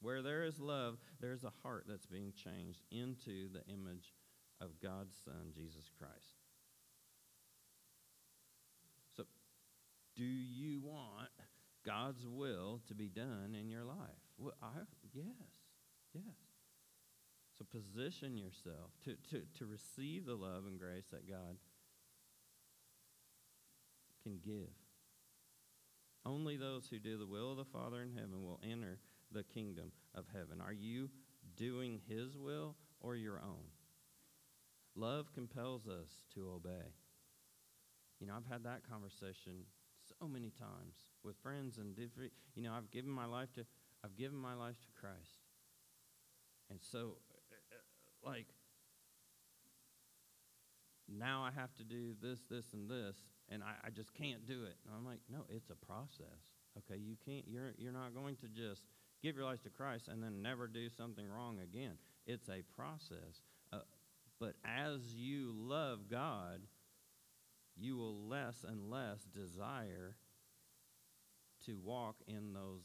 Where 0.00 0.22
there 0.22 0.44
is 0.44 0.60
love, 0.60 0.98
there's 1.20 1.42
a 1.42 1.52
heart 1.62 1.86
that's 1.88 2.06
being 2.06 2.32
changed 2.32 2.82
into 2.92 3.48
the 3.52 3.64
image 3.72 4.14
of 4.60 4.80
God's 4.80 5.16
Son, 5.24 5.52
Jesus 5.54 5.90
Christ. 5.98 6.36
So, 9.16 9.24
do 10.14 10.24
you 10.24 10.80
want 10.80 11.30
God's 11.84 12.26
will 12.26 12.80
to 12.88 12.94
be 12.94 13.08
done 13.08 13.56
in 13.58 13.68
your 13.68 13.84
life? 13.84 13.96
Well, 14.38 14.54
I, 14.62 14.80
yes. 15.12 15.24
Yes. 16.14 16.45
So 17.58 17.64
position 17.64 18.36
yourself 18.36 18.90
to, 19.04 19.14
to, 19.30 19.42
to 19.58 19.66
receive 19.66 20.26
the 20.26 20.34
love 20.34 20.64
and 20.66 20.78
grace 20.78 21.06
that 21.10 21.28
God 21.28 21.56
can 24.22 24.38
give. 24.44 24.74
Only 26.26 26.56
those 26.56 26.88
who 26.88 26.98
do 26.98 27.16
the 27.16 27.26
will 27.26 27.52
of 27.52 27.56
the 27.56 27.64
Father 27.64 28.02
in 28.02 28.12
heaven 28.12 28.42
will 28.42 28.60
enter 28.68 28.98
the 29.32 29.44
kingdom 29.44 29.92
of 30.14 30.24
heaven. 30.32 30.60
Are 30.60 30.72
you 30.72 31.08
doing 31.56 32.00
His 32.08 32.36
will 32.36 32.76
or 33.00 33.16
your 33.16 33.40
own? 33.40 33.70
Love 34.94 35.32
compels 35.32 35.86
us 35.86 36.24
to 36.34 36.50
obey. 36.50 36.92
You 38.18 38.26
know, 38.26 38.34
I've 38.36 38.50
had 38.50 38.64
that 38.64 38.88
conversation 38.88 39.64
so 40.18 40.26
many 40.26 40.50
times 40.50 40.94
with 41.22 41.36
friends 41.42 41.78
and 41.78 41.94
different, 41.94 42.32
you 42.54 42.62
know, 42.62 42.72
I've 42.72 42.90
given 42.90 43.10
my 43.10 43.26
life 43.26 43.52
to 43.54 43.64
I've 44.04 44.16
given 44.16 44.38
my 44.38 44.54
life 44.54 44.76
to 44.80 45.00
Christ. 45.00 45.40
And 46.70 46.80
so 46.80 47.16
like 48.26 48.46
now 51.08 51.42
I 51.42 51.58
have 51.58 51.72
to 51.76 51.84
do 51.84 52.14
this, 52.20 52.40
this, 52.50 52.72
and 52.72 52.90
this, 52.90 53.16
and 53.48 53.62
I, 53.62 53.86
I 53.86 53.90
just 53.90 54.12
can't 54.14 54.44
do 54.46 54.64
it. 54.64 54.76
And 54.84 54.94
I'm 54.96 55.06
like, 55.06 55.20
no, 55.30 55.44
it's 55.48 55.70
a 55.70 55.86
process. 55.86 56.50
Okay, 56.78 57.00
you 57.00 57.16
can't. 57.24 57.44
You're 57.46 57.72
you're 57.78 57.92
not 57.92 58.14
going 58.14 58.36
to 58.36 58.48
just 58.48 58.82
give 59.22 59.36
your 59.36 59.44
life 59.44 59.62
to 59.62 59.70
Christ 59.70 60.08
and 60.08 60.22
then 60.22 60.42
never 60.42 60.66
do 60.66 60.88
something 60.90 61.26
wrong 61.28 61.58
again. 61.60 61.92
It's 62.26 62.48
a 62.48 62.62
process. 62.76 63.40
Uh, 63.72 63.78
but 64.40 64.54
as 64.64 65.14
you 65.14 65.54
love 65.56 66.10
God, 66.10 66.60
you 67.76 67.96
will 67.96 68.28
less 68.28 68.64
and 68.66 68.90
less 68.90 69.26
desire 69.34 70.16
to 71.64 71.78
walk 71.82 72.16
in 72.26 72.52
those 72.52 72.84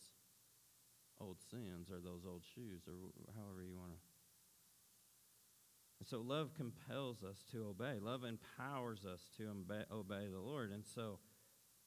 old 1.20 1.38
sins 1.50 1.90
or 1.92 2.00
those 2.00 2.26
old 2.26 2.44
shoes 2.56 2.84
or 2.88 2.94
however 3.36 3.64
you 3.64 3.78
want 3.78 3.92
to 3.92 4.11
and 6.02 6.08
so 6.08 6.20
love 6.20 6.50
compels 6.56 7.24
us 7.24 7.46
to 7.52 7.68
obey. 7.68 8.00
Love 8.02 8.24
empowers 8.24 9.06
us 9.06 9.22
to 9.38 9.48
obey 9.92 10.28
the 10.32 10.40
Lord. 10.40 10.72
And 10.72 10.84
so, 10.84 11.20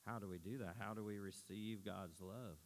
how 0.06 0.20
do 0.20 0.28
we 0.28 0.38
do 0.38 0.58
that? 0.58 0.76
How 0.78 0.94
do 0.94 1.02
we 1.02 1.18
receive 1.18 1.84
God's 1.84 2.20
love 2.20 2.58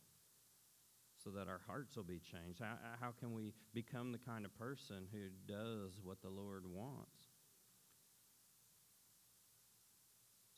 so 1.24 1.30
that 1.30 1.48
our 1.48 1.62
hearts 1.66 1.96
will 1.96 2.04
be 2.04 2.20
changed? 2.20 2.60
How, 2.60 2.76
how 3.00 3.12
can 3.18 3.32
we 3.32 3.54
become 3.72 4.12
the 4.12 4.18
kind 4.18 4.44
of 4.44 4.54
person 4.58 5.06
who 5.10 5.30
does 5.50 6.02
what 6.04 6.20
the 6.20 6.28
Lord 6.28 6.64
wants? 6.66 7.16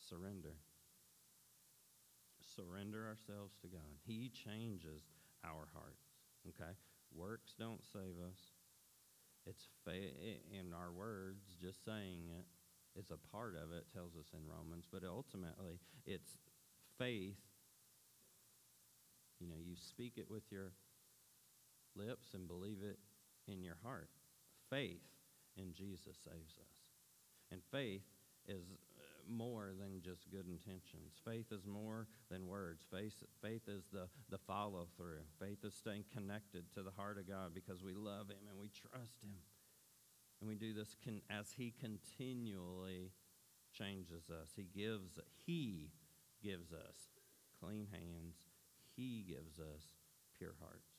Surrender. 0.09 0.57
Surrender 2.57 3.07
ourselves 3.07 3.55
to 3.63 3.69
God. 3.69 3.95
He 4.05 4.29
changes 4.29 5.05
our 5.45 5.69
hearts. 5.73 6.09
Okay? 6.49 6.73
Works 7.15 7.55
don't 7.57 7.85
save 7.85 8.17
us. 8.29 8.50
It's 9.51 9.67
fa- 9.85 9.91
in 9.91 10.73
our 10.73 10.93
words, 10.93 11.43
just 11.61 11.85
saying 11.85 12.31
it 12.39 12.47
is 12.99 13.11
a 13.11 13.19
part 13.35 13.57
of 13.57 13.73
it, 13.73 13.85
tells 13.93 14.15
us 14.15 14.31
in 14.33 14.47
Romans, 14.47 14.87
but 14.91 15.03
ultimately 15.05 15.81
it's 16.07 16.39
faith. 16.99 17.35
You 19.41 19.49
know, 19.49 19.59
you 19.59 19.75
speak 19.75 20.15
it 20.19 20.31
with 20.31 20.45
your 20.51 20.73
lips 21.97 22.29
and 22.35 22.47
believe 22.47 22.79
it 22.83 22.99
in 23.51 23.63
your 23.63 23.77
heart. 23.83 24.11
Faith 24.71 25.03
in 25.57 25.73
Jesus 25.73 26.17
saves 26.23 26.55
us. 26.61 26.77
And 27.51 27.61
faith 27.73 28.07
is 28.47 28.63
more 29.31 29.71
than 29.79 30.03
just 30.03 30.31
good 30.31 30.47
intentions. 30.47 31.15
Faith 31.25 31.47
is 31.53 31.67
more 31.67 32.07
than 32.31 32.47
words. 32.47 32.85
Faith, 32.91 33.15
faith 33.43 33.63
is 33.69 33.85
the, 33.93 34.09
the 34.31 34.39
follow 34.39 34.89
through. 34.97 35.23
Faith 35.39 35.65
is 35.65 35.75
staying 35.75 36.05
connected 36.13 36.65
to 36.75 36.83
the 36.83 36.91
heart 36.91 37.19
of 37.19 37.29
God 37.29 37.55
because 37.55 37.83
we 37.83 37.95
love 37.95 38.29
Him 38.29 38.49
and 38.51 38.59
we 38.59 38.69
trust 38.69 39.23
Him. 39.23 39.37
And 40.41 40.49
we 40.49 40.57
do 40.57 40.75
this 40.75 40.97
con- 41.05 41.23
as 41.31 41.53
He 41.57 41.73
continually 41.81 43.13
changes 43.73 44.31
us. 44.31 44.51
He 44.57 44.65
gives, 44.75 45.19
He 45.47 45.91
gives 46.43 46.73
us 46.73 46.97
clean 47.63 47.87
hands. 47.93 48.37
He 48.97 49.25
gives 49.29 49.59
us 49.59 49.85
pure 50.37 50.55
hearts. 50.61 50.91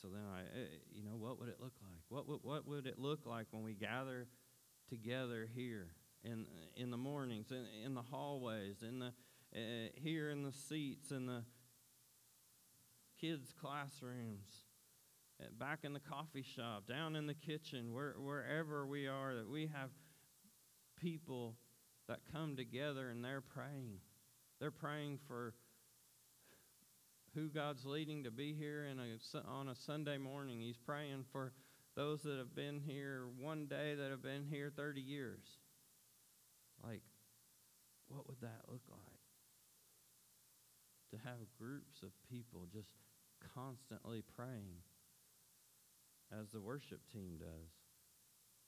So 0.00 0.08
then 0.08 0.22
I, 0.32 0.40
eh, 0.40 0.66
you 0.92 1.04
know, 1.04 1.16
what 1.16 1.38
would 1.38 1.48
it 1.48 1.58
look 1.60 1.74
like? 1.82 2.00
What 2.08 2.26
would, 2.26 2.40
what 2.42 2.66
would 2.66 2.86
it 2.86 2.98
look 2.98 3.26
like 3.26 3.46
when 3.50 3.62
we 3.62 3.74
gather 3.74 4.26
together 4.90 5.48
here 5.54 5.88
in, 6.24 6.44
in 6.76 6.90
the 6.90 6.96
mornings, 6.96 7.50
in, 7.50 7.64
in 7.84 7.94
the 7.94 8.02
hallways, 8.02 8.82
in 8.82 8.98
the, 8.98 9.12
uh, 9.56 9.88
here 9.94 10.28
in 10.28 10.42
the 10.42 10.52
seats, 10.52 11.10
in 11.10 11.26
the 11.26 11.42
kids' 13.18 13.54
classrooms, 13.58 14.64
uh, 15.40 15.46
back 15.58 15.80
in 15.84 15.92
the 15.92 16.00
coffee 16.00 16.44
shop, 16.44 16.86
down 16.86 17.16
in 17.16 17.26
the 17.26 17.34
kitchen, 17.34 17.94
where, 17.94 18.14
wherever 18.18 18.86
we 18.86 19.06
are, 19.06 19.34
that 19.34 19.48
we 19.48 19.70
have 19.72 19.90
people 21.00 21.54
that 22.08 22.18
come 22.32 22.56
together 22.56 23.08
and 23.08 23.24
they're 23.24 23.40
praying. 23.40 24.00
They're 24.58 24.70
praying 24.70 25.20
for 25.26 25.54
who 27.34 27.48
God's 27.48 27.86
leading 27.86 28.24
to 28.24 28.30
be 28.30 28.52
here 28.52 28.84
in 28.84 28.98
a, 28.98 29.48
on 29.48 29.68
a 29.68 29.74
Sunday 29.74 30.18
morning. 30.18 30.60
He's 30.60 30.76
praying 30.76 31.24
for 31.32 31.52
those 31.96 32.22
that 32.22 32.38
have 32.38 32.54
been 32.54 32.80
here 32.80 33.24
one 33.38 33.66
day 33.66 33.94
that 33.94 34.10
have 34.10 34.22
been 34.22 34.46
here 34.48 34.72
30 34.74 35.00
years. 35.00 35.44
Like, 36.82 37.02
what 38.08 38.26
would 38.28 38.40
that 38.40 38.62
look 38.68 38.82
like? 38.90 39.00
To 41.10 41.16
have 41.28 41.38
groups 41.58 42.02
of 42.02 42.10
people 42.30 42.66
just 42.72 42.94
constantly 43.54 44.22
praying 44.36 44.82
as 46.32 46.50
the 46.52 46.60
worship 46.60 47.00
team 47.12 47.38
does 47.38 47.70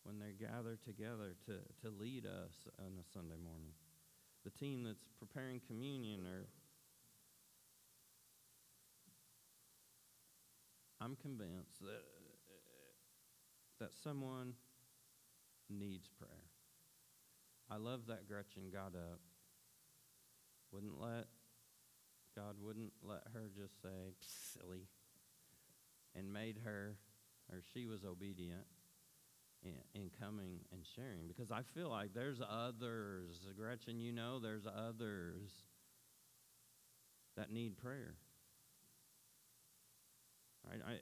when 0.03 0.19
they 0.19 0.33
gather 0.33 0.77
together 0.85 1.37
to, 1.47 1.53
to 1.81 1.95
lead 1.97 2.27
us 2.27 2.67
on 2.79 2.99
a 2.99 3.07
Sunday 3.13 3.39
morning. 3.43 3.73
The 4.45 4.51
team 4.51 4.83
that's 4.83 5.05
preparing 5.21 5.61
communion 5.69 6.27
or 6.27 6.49
I'm 11.01 11.17
convinced 11.17 11.81
that 11.81 12.03
that 13.83 13.93
someone 14.05 14.53
needs 15.69 16.09
prayer. 16.09 16.31
I 17.69 17.79
love 17.79 18.07
that 18.07 18.29
Gretchen 18.29 18.71
got 18.73 18.95
up. 18.95 19.19
Wouldn't 20.71 21.01
let, 21.01 21.27
God 22.37 22.55
wouldn't 22.63 22.93
let 23.03 23.23
her 23.35 23.51
just 23.57 23.83
say, 23.83 24.15
silly, 24.21 24.87
and 26.15 26.33
made 26.33 26.59
her, 26.65 26.95
or 27.51 27.61
she 27.75 27.87
was 27.87 28.05
obedient 28.05 28.67
in, 29.65 29.75
in 30.01 30.11
coming 30.21 30.61
and 30.71 30.83
sharing. 30.95 31.27
Because 31.27 31.51
I 31.51 31.63
feel 31.75 31.89
like 31.89 32.15
there's 32.15 32.41
others, 32.41 33.49
Gretchen, 33.59 34.01
you 34.01 34.13
know, 34.13 34.39
there's 34.39 34.67
others 34.67 35.51
that 37.37 37.51
need 37.51 37.77
prayer. 37.79 38.15
Right? 40.71 40.81
I, 40.87 40.93
eh, 40.93 40.97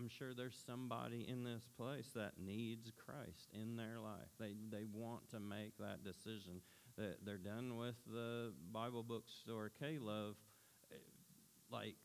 I'm 0.00 0.08
sure 0.08 0.32
there's 0.32 0.58
somebody 0.66 1.26
in 1.28 1.44
this 1.44 1.68
place 1.76 2.08
that 2.14 2.32
needs 2.42 2.90
Christ 3.04 3.50
in 3.52 3.76
their 3.76 3.98
life. 4.02 4.30
They, 4.38 4.54
they 4.70 4.86
want 4.90 5.28
to 5.30 5.40
make 5.40 5.76
that 5.78 6.02
decision. 6.02 6.62
That 6.96 7.18
they're 7.22 7.36
done 7.36 7.76
with 7.76 7.96
the 8.06 8.54
Bible 8.72 9.02
bookstore 9.02 9.70
K-Love. 9.78 10.36
Eh, 10.90 10.96
like, 11.70 11.96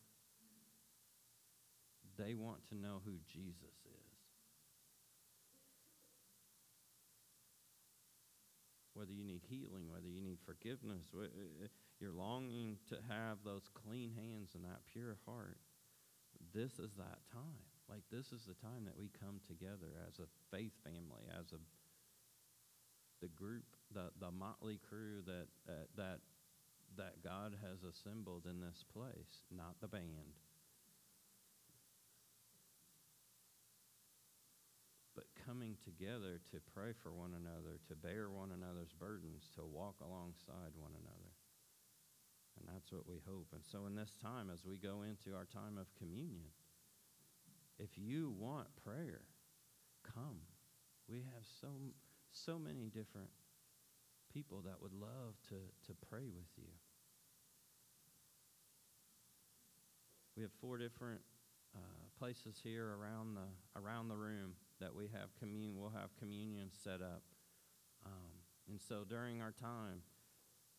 they 2.17 2.33
want 2.33 2.67
to 2.67 2.75
know 2.75 3.01
who 3.05 3.13
Jesus 3.31 3.77
is. 3.85 4.17
Whether 8.93 9.13
you 9.13 9.23
need 9.23 9.43
healing, 9.49 9.89
whether 9.89 10.09
you 10.09 10.21
need 10.21 10.39
forgiveness, 10.45 11.05
eh, 11.17 11.67
you're 12.01 12.11
longing 12.11 12.77
to 12.89 12.97
have 13.07 13.37
those 13.45 13.69
clean 13.73 14.11
hands 14.11 14.49
and 14.53 14.65
that 14.65 14.81
pure 14.91 15.15
heart. 15.25 15.59
This 16.53 16.73
is 16.73 16.91
that 16.97 17.19
time. 17.31 17.74
Like 17.89 18.03
this 18.11 18.31
is 18.31 18.45
the 18.45 18.57
time 18.65 18.85
that 18.85 18.97
we 18.97 19.09
come 19.21 19.39
together 19.45 19.93
as 20.07 20.17
a 20.19 20.27
faith 20.49 20.73
family, 20.83 21.29
as 21.29 21.53
a 21.53 21.61
the 23.21 23.27
group, 23.29 23.63
the 23.93 24.11
the 24.19 24.31
motley 24.31 24.79
crew 24.89 25.21
that 25.25 25.47
uh, 25.69 25.85
that 25.95 26.19
that 26.97 27.23
God 27.23 27.55
has 27.61 27.83
assembled 27.83 28.45
in 28.45 28.59
this 28.59 28.83
place, 28.93 29.43
not 29.51 29.75
the 29.81 29.87
band. 29.87 30.39
But 35.13 35.25
coming 35.45 35.77
together 35.83 36.39
to 36.51 36.59
pray 36.73 36.91
for 37.03 37.11
one 37.11 37.31
another, 37.35 37.79
to 37.87 37.95
bear 37.95 38.29
one 38.29 38.51
another's 38.51 38.91
burdens, 38.91 39.47
to 39.55 39.63
walk 39.63 39.95
alongside 40.03 40.75
one 40.75 40.91
another. 40.91 41.31
And 42.59 42.67
that's 42.67 42.91
what 42.91 43.07
we 43.07 43.19
hope. 43.27 43.47
And 43.51 43.63
so, 43.63 43.85
in 43.85 43.95
this 43.95 44.15
time, 44.21 44.49
as 44.51 44.65
we 44.65 44.77
go 44.77 45.03
into 45.03 45.35
our 45.35 45.45
time 45.45 45.77
of 45.77 45.91
communion, 45.99 46.51
if 47.79 47.89
you 47.97 48.33
want 48.37 48.67
prayer, 48.83 49.21
come. 50.03 50.39
We 51.07 51.17
have 51.17 51.43
so 51.61 51.67
so 52.31 52.59
many 52.59 52.85
different 52.85 53.29
people 54.33 54.61
that 54.65 54.81
would 54.81 54.93
love 54.93 55.35
to, 55.47 55.55
to 55.87 55.95
pray 56.09 56.27
with 56.27 56.51
you. 56.57 56.67
We 60.35 60.43
have 60.43 60.51
four 60.59 60.77
different 60.77 61.21
uh, 61.73 61.79
places 62.19 62.59
here 62.61 62.95
around 62.99 63.35
the 63.35 63.79
around 63.79 64.09
the 64.09 64.17
room 64.17 64.53
that 64.81 64.93
we 64.93 65.05
have 65.13 65.29
commun. 65.39 65.75
We'll 65.77 65.91
have 65.91 66.09
communion 66.19 66.69
set 66.83 67.01
up, 67.01 67.23
um, 68.05 68.31
and 68.67 68.79
so 68.81 69.05
during 69.07 69.41
our 69.41 69.53
time, 69.53 70.01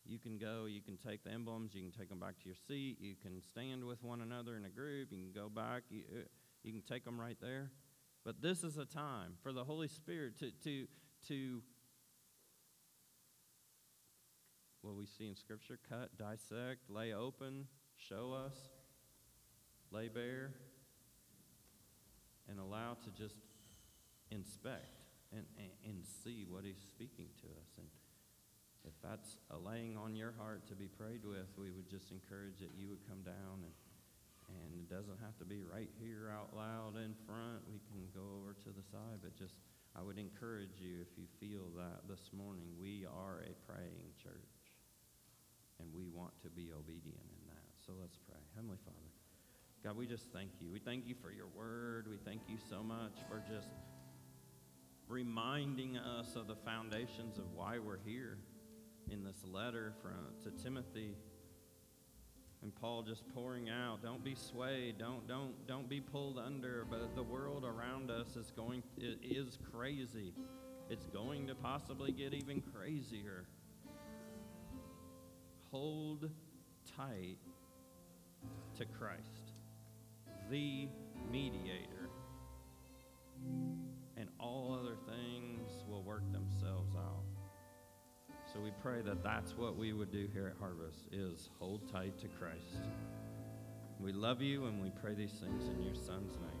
you 0.05 0.19
can 0.19 0.37
go. 0.37 0.65
You 0.65 0.81
can 0.81 0.97
take 0.97 1.23
the 1.23 1.31
emblems. 1.31 1.73
You 1.73 1.81
can 1.81 1.91
take 1.91 2.09
them 2.09 2.19
back 2.19 2.37
to 2.39 2.45
your 2.45 2.55
seat. 2.67 2.97
You 2.99 3.15
can 3.19 3.41
stand 3.41 3.83
with 3.83 4.03
one 4.03 4.21
another 4.21 4.55
in 4.55 4.65
a 4.65 4.69
group. 4.69 5.09
You 5.11 5.17
can 5.17 5.31
go 5.33 5.49
back. 5.49 5.83
You, 5.89 6.03
uh, 6.15 6.19
you 6.67 6.73
can 6.73 6.81
take 6.81 7.05
them 7.05 7.19
right 7.19 7.37
there. 7.39 7.71
But 8.25 8.41
this 8.41 8.63
is 8.65 8.77
a 8.77 8.83
time 8.83 9.35
for 9.41 9.53
the 9.53 9.63
Holy 9.63 9.87
Spirit 9.87 10.37
to 10.39 10.51
to 10.65 10.87
to 11.29 11.61
what 14.81 14.95
we 14.95 15.05
see 15.05 15.27
in 15.27 15.35
Scripture 15.35 15.79
cut, 15.89 16.17
dissect, 16.17 16.89
lay 16.89 17.13
open, 17.13 17.67
show 17.95 18.33
us, 18.33 18.55
lay 19.91 20.09
bare, 20.09 20.51
and 22.49 22.59
allow 22.59 22.97
to 23.03 23.09
just 23.11 23.35
inspect 24.29 25.03
and, 25.31 25.45
and, 25.57 25.71
and 25.85 26.05
see 26.23 26.45
what 26.49 26.63
He's 26.65 26.83
speaking 26.85 27.27
to 27.41 27.47
us. 27.47 27.69
And 27.77 27.87
if 28.83 28.93
that's 29.01 29.37
a 29.51 29.57
laying 29.57 29.97
on 29.97 30.15
your 30.15 30.33
heart 30.37 30.67
to 30.67 30.75
be 30.75 30.87
prayed 30.87 31.25
with, 31.25 31.47
we 31.57 31.71
would 31.71 31.89
just 31.89 32.11
encourage 32.11 32.59
that 32.59 32.71
you 32.77 32.89
would 32.89 33.07
come 33.07 33.21
down 33.23 33.63
and 33.63 33.73
and 34.47 34.79
it 34.79 34.87
doesn't 34.89 35.19
have 35.19 35.37
to 35.39 35.45
be 35.45 35.61
right 35.63 35.89
here 35.99 36.31
out 36.31 36.55
loud 36.55 36.95
in 36.95 37.13
front. 37.27 37.67
We 37.67 37.79
can 37.91 38.07
go 38.15 38.23
over 38.39 38.53
to 38.53 38.69
the 38.71 38.83
side, 38.87 39.19
but 39.21 39.35
just 39.35 39.55
I 39.95 40.01
would 40.01 40.17
encourage 40.17 40.79
you 40.79 41.01
if 41.01 41.17
you 41.17 41.25
feel 41.39 41.67
that 41.75 42.07
this 42.07 42.31
morning, 42.31 42.67
we 42.79 43.05
are 43.05 43.43
a 43.43 43.53
praying 43.67 44.13
church 44.21 44.57
and 45.79 45.87
we 45.93 46.07
want 46.07 46.33
to 46.43 46.49
be 46.49 46.71
obedient 46.71 47.27
in 47.27 47.41
that. 47.47 47.67
So 47.85 47.93
let's 47.99 48.17
pray. 48.17 48.39
Heavenly 48.55 48.77
Father, 48.83 49.11
God, 49.83 49.97
we 49.97 50.05
just 50.05 50.31
thank 50.33 50.51
you. 50.59 50.69
We 50.71 50.79
thank 50.79 51.07
you 51.07 51.15
for 51.21 51.31
your 51.31 51.47
word. 51.55 52.07
We 52.09 52.17
thank 52.17 52.41
you 52.47 52.57
so 52.69 52.83
much 52.83 53.13
for 53.29 53.43
just 53.51 53.69
reminding 55.07 55.97
us 55.97 56.35
of 56.35 56.47
the 56.47 56.55
foundations 56.55 57.37
of 57.37 57.45
why 57.53 57.79
we're 57.79 57.99
here 58.05 58.37
in 59.09 59.23
this 59.23 59.37
letter 59.45 59.93
from, 60.01 60.33
to 60.43 60.63
Timothy. 60.63 61.15
And 62.67 62.75
Paul 62.75 63.01
just 63.01 63.23
pouring 63.33 63.69
out, 63.69 64.03
don't 64.03 64.21
be 64.21 64.35
swayed, 64.35 64.97
don't 64.97 65.25
don't 65.25 65.53
don't 65.69 65.87
be 65.87 66.01
pulled 66.01 66.37
under, 66.37 66.85
but 66.89 67.15
the 67.15 67.23
world 67.23 67.63
around 67.63 68.11
us 68.11 68.35
is 68.35 68.51
going 68.51 68.83
is 68.99 69.57
crazy. 69.71 70.33
It's 70.89 71.05
going 71.05 71.47
to 71.47 71.55
possibly 71.55 72.11
get 72.11 72.33
even 72.33 72.61
crazier. 72.75 73.45
Hold 75.71 76.29
tight 76.97 77.37
to 78.75 78.83
Christ, 78.83 79.53
the 80.51 80.89
mediator. 81.31 82.09
And 84.17 84.27
all 84.41 84.77
other 84.77 84.97
things 85.07 85.69
will 85.87 86.03
work 86.03 86.29
themselves 86.33 86.97
out. 86.97 87.16
So 88.57 88.63
we 88.63 88.71
pray 88.81 89.03
that 89.03 89.23
that's 89.23 89.55
what 89.55 89.77
we 89.77 89.93
would 89.93 90.11
do 90.11 90.27
here 90.33 90.47
at 90.47 90.59
Harvest 90.59 91.05
is 91.11 91.51
hold 91.59 91.87
tight 91.91 92.17
to 92.17 92.27
Christ. 92.27 92.89
We 93.99 94.11
love 94.11 94.41
you 94.41 94.65
and 94.65 94.81
we 94.81 94.89
pray 94.99 95.13
these 95.13 95.33
things 95.33 95.67
in 95.67 95.83
your 95.83 95.93
son's 95.93 96.31
name. 96.31 96.56